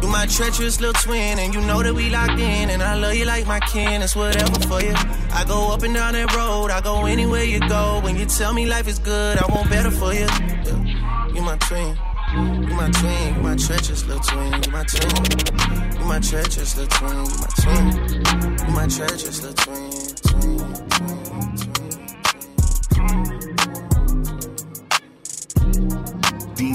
You 0.00 0.08
my 0.08 0.26
treacherous 0.26 0.80
little 0.80 0.94
twin, 1.02 1.38
and 1.40 1.52
you 1.52 1.60
know 1.62 1.82
that 1.82 1.92
we 1.92 2.08
locked 2.08 2.38
in. 2.38 2.70
And 2.70 2.82
I 2.82 2.94
love 2.94 3.14
you 3.14 3.24
like 3.24 3.46
my 3.46 3.58
kin, 3.60 4.00
it's 4.00 4.14
whatever 4.14 4.60
for 4.68 4.80
you. 4.80 4.94
I 5.32 5.44
go 5.46 5.72
up 5.72 5.82
and 5.82 5.92
down 5.92 6.12
that 6.12 6.34
road, 6.36 6.70
I 6.70 6.80
go 6.80 7.06
anywhere 7.06 7.42
you 7.42 7.60
go. 7.68 8.00
When 8.02 8.16
you 8.16 8.26
tell 8.26 8.54
me 8.54 8.64
life 8.66 8.86
is 8.86 9.00
good, 9.00 9.38
I 9.38 9.46
want 9.52 9.68
better 9.68 9.90
for 9.90 10.14
you. 10.14 10.26
Yeah. 10.26 11.28
You 11.34 11.42
my 11.42 11.56
twin. 11.56 11.98
You 12.34 12.74
my 12.74 12.90
twin, 12.90 13.34
you 13.34 13.40
my 13.40 13.56
treacherous 13.56 14.06
little 14.06 14.22
twin, 14.22 14.62
you 14.62 14.70
my 14.70 14.84
twin. 14.84 15.98
You 15.98 16.04
my 16.04 16.20
treacherous 16.20 16.76
little 16.76 16.98
twin, 16.98 17.24
you 17.24 17.38
my 17.40 17.48
twin. 17.58 18.68
You 18.68 18.74
my 18.74 18.86
treacherous 18.86 19.42
little 19.42 19.54
twin, 19.54 19.76
twin, 19.78 19.87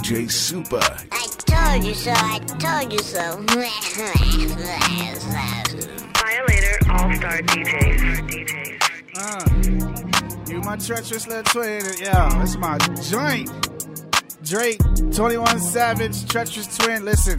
DJ 0.04 0.30
Super. 0.30 0.82
I 1.14 1.28
told 1.46 1.86
you 1.86 1.94
so, 1.94 2.12
I 2.14 2.40
told 2.60 2.92
you 2.92 3.00
so. 3.00 3.38
Violator 6.20 6.78
All 6.92 7.14
Star 7.14 7.38
DJs. 7.40 9.16
Uh, 9.16 10.52
you 10.52 10.60
my 10.60 10.76
treacherous 10.76 11.26
little 11.26 11.44
twin. 11.44 11.86
Yeah, 12.02 12.28
that's 12.34 12.58
my 12.58 12.78
joint. 13.10 13.50
Drake, 14.44 14.82
21 15.14 15.60
Savage, 15.62 16.28
treacherous 16.28 16.78
twin. 16.78 17.06
Listen, 17.06 17.38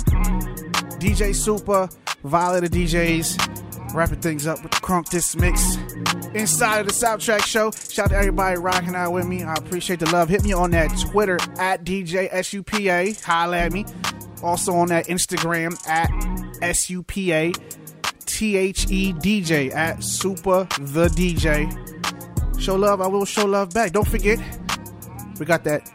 DJ 0.98 1.34
Super, 1.34 1.90
Violator 2.22 2.68
DJs, 2.68 3.63
wrapping 3.94 4.20
things 4.20 4.46
up 4.46 4.62
with 4.62 4.72
the 4.72 4.78
Crunk 4.78 5.08
This 5.08 5.36
Mix. 5.36 5.76
Inside 6.34 6.80
of 6.80 6.88
the 6.88 6.92
South 6.92 7.20
Tracks 7.20 7.46
Show. 7.46 7.70
Shout 7.70 8.06
out 8.06 8.08
to 8.10 8.16
everybody 8.16 8.58
rocking 8.58 8.94
out 8.94 9.12
with 9.12 9.26
me. 9.26 9.42
I 9.42 9.54
appreciate 9.54 10.00
the 10.00 10.10
love. 10.10 10.28
Hit 10.28 10.42
me 10.42 10.52
on 10.52 10.72
that 10.72 10.88
Twitter 10.98 11.38
at 11.58 11.84
DJ 11.84 12.30
SUPA. 12.30 13.22
Holla 13.24 13.58
at 13.58 13.72
me. 13.72 13.86
Also 14.42 14.74
on 14.74 14.88
that 14.88 15.06
Instagram 15.06 15.76
at 15.88 16.10
SUPA. 16.74 17.54
T 18.26 18.56
H 18.56 18.90
E 18.90 19.12
DJ 19.12 19.72
at 19.72 20.02
Super 20.02 20.64
the 20.80 21.08
DJ. 21.08 21.70
Show 22.60 22.76
love, 22.76 23.00
I 23.00 23.06
will 23.06 23.24
show 23.24 23.46
love 23.46 23.72
back. 23.72 23.92
Don't 23.92 24.08
forget, 24.08 24.38
we 25.38 25.46
got 25.46 25.64
that 25.64 25.88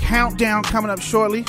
countdown 0.00 0.64
coming 0.64 0.90
up 0.90 1.00
shortly. 1.00 1.44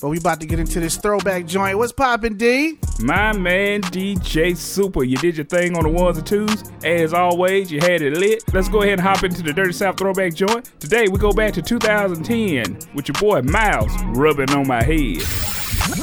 But 0.00 0.10
we 0.10 0.18
about 0.18 0.40
to 0.40 0.46
get 0.46 0.60
into 0.60 0.78
this 0.78 0.96
throwback 0.96 1.46
joint. 1.46 1.76
What's 1.76 1.92
poppin', 1.92 2.36
D? 2.36 2.78
My 3.00 3.32
man 3.32 3.82
DJ 3.82 4.56
Super, 4.56 5.02
you 5.02 5.16
did 5.16 5.36
your 5.36 5.46
thing 5.46 5.76
on 5.76 5.82
the 5.82 5.88
ones 5.88 6.18
and 6.18 6.26
twos. 6.26 6.62
As 6.84 7.12
always, 7.12 7.72
you 7.72 7.80
had 7.80 8.02
it 8.02 8.12
lit. 8.14 8.44
Let's 8.54 8.68
go 8.68 8.82
ahead 8.82 8.94
and 8.94 9.00
hop 9.00 9.24
into 9.24 9.42
the 9.42 9.52
Dirty 9.52 9.72
South 9.72 9.98
throwback 9.98 10.34
joint. 10.34 10.70
Today 10.78 11.08
we 11.08 11.18
go 11.18 11.32
back 11.32 11.52
to 11.54 11.62
2010 11.62 12.78
with 12.94 13.08
your 13.08 13.14
boy 13.20 13.42
Miles 13.42 13.92
rubbing 14.04 14.50
on 14.50 14.68
my 14.68 14.82
head. 14.82 15.22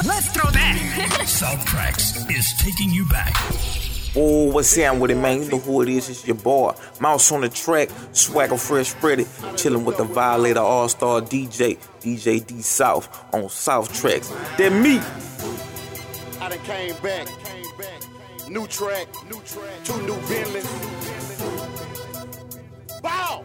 Let's 0.04 0.28
throw 0.30 0.50
that. 0.50 1.24
South 1.26 1.64
Tracks 1.64 2.16
is 2.28 2.52
taking 2.58 2.90
you 2.90 3.06
back. 3.08 3.34
Oh, 4.18 4.50
what's 4.50 4.74
down 4.74 4.98
with 4.98 5.10
it, 5.10 5.16
man? 5.16 5.42
You 5.42 5.50
know 5.50 5.58
who 5.58 5.82
it 5.82 5.90
is. 5.90 6.08
It's 6.08 6.26
your 6.26 6.36
boy. 6.36 6.72
Mouse 7.00 7.30
on 7.32 7.42
the 7.42 7.50
track, 7.50 7.90
swagger 8.12 8.56
fresh 8.56 8.88
Freddy, 8.88 9.26
chilling 9.56 9.84
with 9.84 9.98
the 9.98 10.04
Violator 10.04 10.60
All 10.60 10.88
Star 10.88 11.20
DJ, 11.20 11.76
DJ 12.00 12.46
D 12.46 12.62
South 12.62 13.08
on 13.34 13.50
South 13.50 13.92
Tracks. 13.92 14.30
That 14.56 14.72
me. 14.72 15.00
I 16.40 16.48
done 16.48 16.58
came 16.60 16.94
back. 17.02 17.26
Came 17.44 17.76
back, 17.76 18.48
new 18.48 18.66
track, 18.66 19.06
new 19.30 19.40
track, 19.42 19.84
two 19.84 20.00
new 20.06 20.16
Bentleys. 20.28 20.64
Bow! 23.02 23.42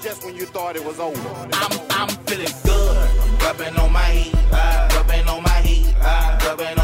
Just 0.00 0.24
when 0.24 0.36
you 0.36 0.46
thought 0.46 0.76
it 0.76 0.84
was 0.84 1.00
over. 1.00 1.20
I'm, 1.52 1.80
I'm 1.90 2.08
feeling 2.26 2.46
good. 2.62 2.96
I'm 2.96 3.38
rubbing 3.38 3.76
on 3.76 3.92
my 3.92 4.02
heat, 4.02 4.34
uh, 4.52 4.88
rubbing 4.94 5.28
on 5.28 5.42
my 5.42 5.60
heat, 5.62 5.94
uh, 6.00 6.38
rubbing 6.44 6.78
on 6.78 6.81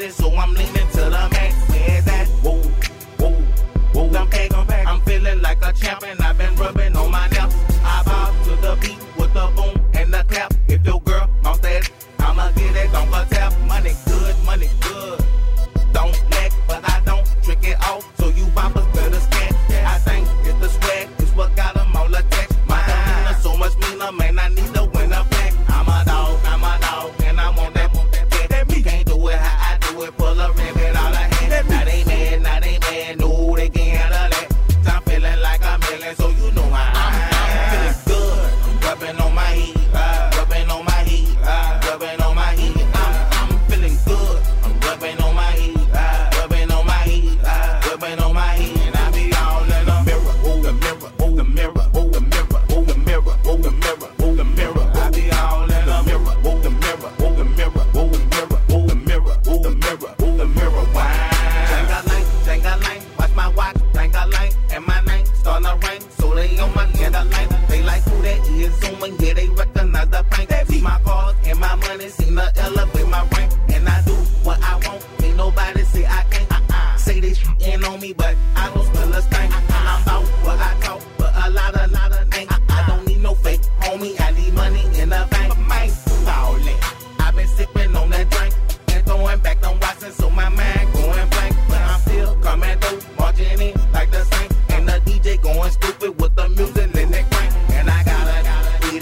so 0.00 0.28
I'm 0.34 0.52
leaning 0.54 0.88
to 0.94 1.03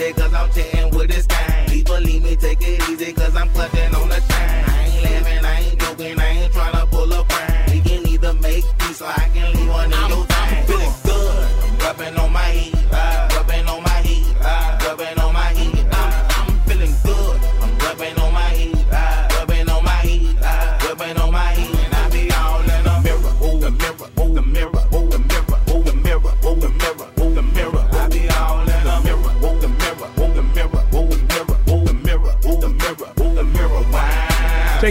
it, 0.03 0.17
cause 0.17 0.35
I'm 0.35 0.51
chatting 0.53 0.91
with 0.97 1.09
this 1.09 1.27
thing. 1.27 1.67
People 1.69 1.97
believe 1.97 2.23
me, 2.23 2.37
take 2.37 2.59
it 2.63 2.89
easy, 2.89 3.13
cause 3.13 3.35
I'm 3.37 3.49
clutching 3.51 3.95
on 3.95 4.09
the 4.09 4.17
chain. 4.17 4.65
I 4.67 4.85
ain't 4.87 5.05
laughing, 5.05 5.45
I 5.45 5.61
ain't 5.61 5.81
joking, 5.81 6.21
I 6.21 6.29
ain't 6.29 6.53
trying 6.53 6.73
to 6.73 6.87
pull 6.87 7.13
a 7.13 7.25
prank. 7.25 7.73
We 7.73 7.81
can 7.81 8.07
either 8.09 8.35
make 8.35 8.65
peace 8.79 9.01
or 9.01 9.07
I 9.07 9.31
can 9.35 9.53
leave 9.55 9.69
one 9.69 9.87
in 9.87 9.99
I'm, 9.99 10.11
your 10.11 10.27
time. 10.27 10.59
I'm 10.59 10.67
feeling 10.67 10.95
good, 11.05 11.49
I'm 11.63 11.79
rapping 11.79 12.17
on 12.19 12.33
my 12.33 12.51
heat. 12.51 12.82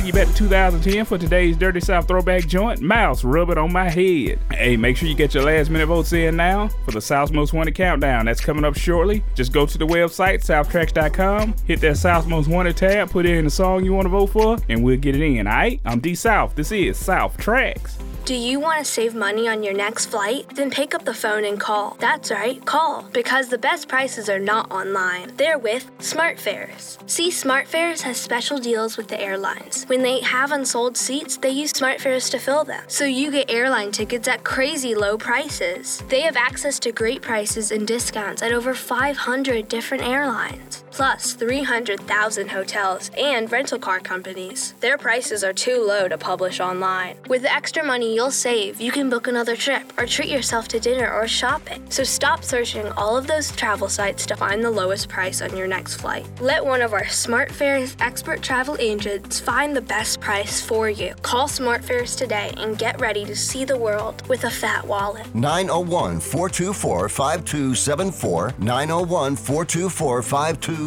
2010 0.10 1.06
for 1.06 1.18
today's 1.18 1.56
Dirty 1.56 1.80
South 1.80 2.08
throwback 2.08 2.48
joint, 2.48 2.82
Mouse 2.82 3.24
Rub 3.24 3.52
It 3.52 3.58
On 3.58 3.72
My 3.72 3.90
Head. 3.90 4.40
Hey, 4.52 4.76
make 4.76 4.98
sure 4.98 5.08
you 5.08 5.16
get 5.16 5.34
your 5.34 5.44
last 5.44 5.70
minute 5.70 5.86
votes 5.86 6.12
in 6.14 6.36
now 6.36 6.70
for 6.86 6.92
the 6.92 7.02
South's 7.02 7.32
Most 7.32 7.54
Wanted 7.54 7.76
Countdown. 7.76 8.26
That's 8.26 8.42
coming 8.42 8.66
up 8.66 8.76
shortly. 8.76 9.24
Just 9.36 9.54
go 9.54 9.66
to 9.66 9.78
the 9.78 9.86
website, 9.86 10.44
southtracks.com, 10.44 11.56
hit 11.66 11.82
that 11.82 11.98
South's 11.98 12.28
Most 12.28 12.48
Wanted 12.48 12.78
tab, 12.78 13.12
put 13.12 13.26
in 13.26 13.46
the 13.46 13.52
song 13.52 13.86
you 13.86 13.94
want 13.94 14.06
to 14.06 14.10
vote 14.10 14.28
for, 14.28 14.58
and 14.70 14.84
we'll 14.84 14.98
get 14.98 15.16
it 15.16 15.22
in, 15.22 15.48
alright? 15.48 15.80
I'm 15.86 16.00
D 16.00 16.16
South. 16.16 16.56
This 16.56 16.72
is 16.72 16.98
South 16.98 17.38
Tracks. 17.38 17.98
Do 18.24 18.36
you 18.36 18.60
want 18.60 18.78
to 18.78 18.86
save 18.86 19.16
money 19.16 19.48
on 19.48 19.64
your 19.64 19.74
next 19.74 20.06
flight? 20.06 20.46
Then 20.54 20.70
pick 20.70 20.94
up 20.94 21.06
the 21.06 21.14
phone 21.14 21.44
and 21.44 21.60
call. 21.60 21.98
That's 22.00 22.30
right, 22.30 22.64
call. 22.66 23.10
Because 23.12 23.50
the 23.50 23.58
best 23.58 23.88
prices 23.88 24.30
are 24.30 24.40
not 24.40 24.70
online. 24.72 25.36
They're 25.38 25.58
with 25.58 25.90
SmartFares. 25.98 27.00
See, 27.10 27.30
SmartFares 27.30 28.02
has 28.02 28.18
special 28.18 28.60
deals 28.60 28.96
with 28.96 29.08
the 29.08 29.20
airlines. 29.20 29.86
When 29.86 30.04
they 30.04 30.20
have 30.22 30.52
unsold 30.52 30.98
seats, 30.98 31.38
they 31.38 31.50
use 31.50 31.74
SmartFares 31.74 32.30
to 32.30 32.38
fill 32.38 32.64
them. 32.64 32.84
So 32.88 33.06
you 33.06 33.32
get 33.32 33.50
airline 33.50 33.92
tickets 33.92 34.28
at 34.28 34.44
crazy 34.44 34.94
low 34.94 35.18
prices. 35.18 36.04
They 36.08 36.22
have 36.22 36.38
access 36.38 36.78
to 36.82 36.92
great 36.92 37.24
prices 37.24 37.72
and 37.72 37.88
discounts 37.88 38.44
at 38.44 38.52
over 38.52 38.76
500 38.76 39.68
different 39.68 40.04
airlines. 40.04 40.81
Plus 40.92 41.34
300,000 41.34 42.50
hotels 42.50 43.12
and 43.18 43.50
rental 43.50 43.80
car 43.80 44.02
companies. 44.02 44.74
Their 44.82 44.98
prices 44.98 45.42
are 45.44 45.54
too 45.54 45.82
low 45.82 46.10
to 46.10 46.18
publish 46.18 46.60
online. 46.60 47.16
With 47.30 47.44
the 47.44 47.54
extra 47.54 47.84
money 47.84 48.14
you'll 48.14 48.30
save, 48.30 48.82
you 48.82 48.92
can 48.92 49.10
book 49.10 49.28
another 49.28 49.56
trip 49.56 49.94
or 49.98 50.06
treat 50.06 50.28
yourself 50.30 50.68
to 50.70 50.80
dinner 50.80 51.12
or 51.12 51.28
shopping. 51.30 51.82
So 51.90 52.04
stop 52.04 52.44
searching 52.44 52.88
all 52.98 53.16
of 53.16 53.26
those 53.26 53.52
travel 53.52 53.88
sites 53.88 54.26
to 54.26 54.36
find 54.36 54.64
the 54.64 54.70
lowest 54.70 55.08
price 55.08 55.42
on 55.42 55.56
your 55.56 55.68
next 55.68 55.96
flight. 55.96 56.28
Let 56.42 56.66
one 56.66 56.82
of 56.82 56.94
our 56.94 57.06
SmartFares 57.06 57.96
expert 58.02 58.42
travel 58.42 58.76
agents 58.80 59.40
find 59.40 59.76
the 59.76 59.82
best 59.82 60.20
price 60.20 60.62
for 60.62 60.90
you. 60.90 61.14
Call 61.22 61.48
SmartFares 61.48 62.18
today 62.18 62.52
and 62.58 62.78
get 62.78 63.00
ready 63.00 63.24
to 63.26 63.36
see 63.36 63.64
the 63.64 63.78
world 63.78 64.28
with 64.28 64.44
a 64.44 64.52
fat 64.52 64.86
wallet. 64.86 65.34
901 65.34 66.20
424 66.20 67.08
5274. 67.08 68.54
901 68.60 69.36
424 69.38 70.22
5274. 70.22 70.81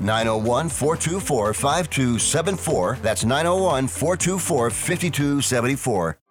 901 0.00 0.68
424 0.68 1.54
5274. 1.54 2.98
That's 3.02 3.24
901 3.24 3.88
424 3.88 4.70
5274. 4.70 6.21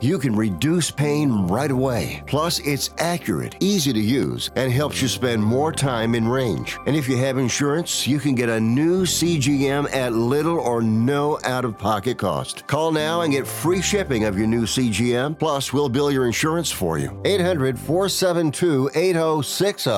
You 0.00 0.18
can 0.18 0.34
reduce 0.34 0.90
pain 0.90 1.46
right 1.46 1.70
away. 1.70 2.22
Plus, 2.26 2.58
it's 2.60 2.90
accurate, 2.98 3.56
easy 3.60 3.92
to 3.92 4.00
use, 4.00 4.50
and 4.56 4.72
helps 4.72 5.00
you 5.00 5.08
spend 5.08 5.42
more 5.42 5.72
time 5.72 6.14
in 6.14 6.28
range. 6.28 6.76
And 6.86 6.96
if 6.96 7.08
you 7.08 7.16
have 7.16 7.38
insurance, 7.38 8.06
you 8.06 8.18
can 8.18 8.34
get 8.34 8.48
a 8.48 8.60
new 8.60 9.04
CGM 9.04 9.92
at 9.94 10.12
little 10.12 10.58
or 10.58 10.82
no 10.82 11.38
out 11.44 11.64
of 11.64 11.78
pocket 11.78 12.18
cost. 12.18 12.66
Call 12.66 12.92
now 12.92 13.22
and 13.22 13.32
get 13.32 13.46
free 13.46 13.82
shipping 13.82 14.24
of 14.24 14.38
your 14.38 14.46
new 14.46 14.64
CGM. 14.64 15.38
Plus, 15.38 15.72
we'll 15.72 15.88
bill 15.88 16.10
your 16.10 16.26
insurance 16.26 16.70
for 16.70 16.98
you. 16.98 17.20
800 17.24 17.78
472 17.78 18.90
8060. 18.94 19.90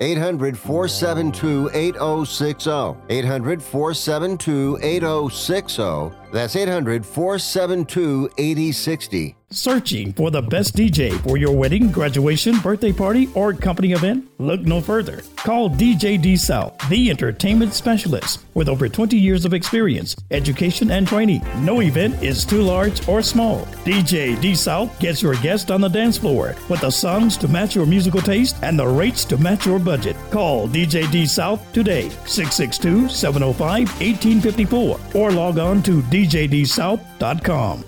800 0.00 0.58
472 0.58 1.70
8060. 1.72 2.70
800 3.08 3.62
472 3.62 4.78
8060. 4.82 6.23
That's 6.34 6.56
800 6.56 7.06
472 7.06 8.28
8060. 8.36 9.36
Searching 9.54 10.12
for 10.14 10.32
the 10.32 10.42
best 10.42 10.74
DJ 10.74 11.12
for 11.22 11.36
your 11.36 11.56
wedding, 11.56 11.92
graduation, 11.92 12.58
birthday 12.58 12.92
party, 12.92 13.28
or 13.36 13.52
company 13.52 13.92
event? 13.92 14.28
Look 14.38 14.62
no 14.62 14.80
further. 14.80 15.22
Call 15.36 15.70
DJ 15.70 16.20
D 16.20 16.36
South, 16.36 16.76
the 16.88 17.08
entertainment 17.08 17.72
specialist 17.72 18.40
with 18.54 18.68
over 18.68 18.88
20 18.88 19.16
years 19.16 19.44
of 19.44 19.54
experience, 19.54 20.16
education, 20.32 20.90
and 20.90 21.06
training. 21.06 21.40
No 21.60 21.82
event 21.82 22.20
is 22.20 22.44
too 22.44 22.62
large 22.62 23.06
or 23.06 23.22
small. 23.22 23.60
DJ 23.84 24.40
D 24.40 24.56
South 24.56 24.98
gets 24.98 25.22
your 25.22 25.36
guest 25.36 25.70
on 25.70 25.80
the 25.80 25.88
dance 25.88 26.18
floor 26.18 26.56
with 26.68 26.80
the 26.80 26.90
songs 26.90 27.36
to 27.36 27.46
match 27.46 27.76
your 27.76 27.86
musical 27.86 28.20
taste 28.20 28.56
and 28.62 28.76
the 28.76 28.86
rates 28.86 29.24
to 29.26 29.36
match 29.36 29.66
your 29.66 29.78
budget. 29.78 30.16
Call 30.32 30.66
DJ 30.66 31.08
D 31.12 31.26
South 31.26 31.72
today, 31.72 32.08
662 32.26 33.08
705 33.08 33.88
1854, 34.00 35.00
or 35.14 35.30
log 35.30 35.60
on 35.60 35.80
to 35.84 36.02
djdsouth.com. 36.02 37.84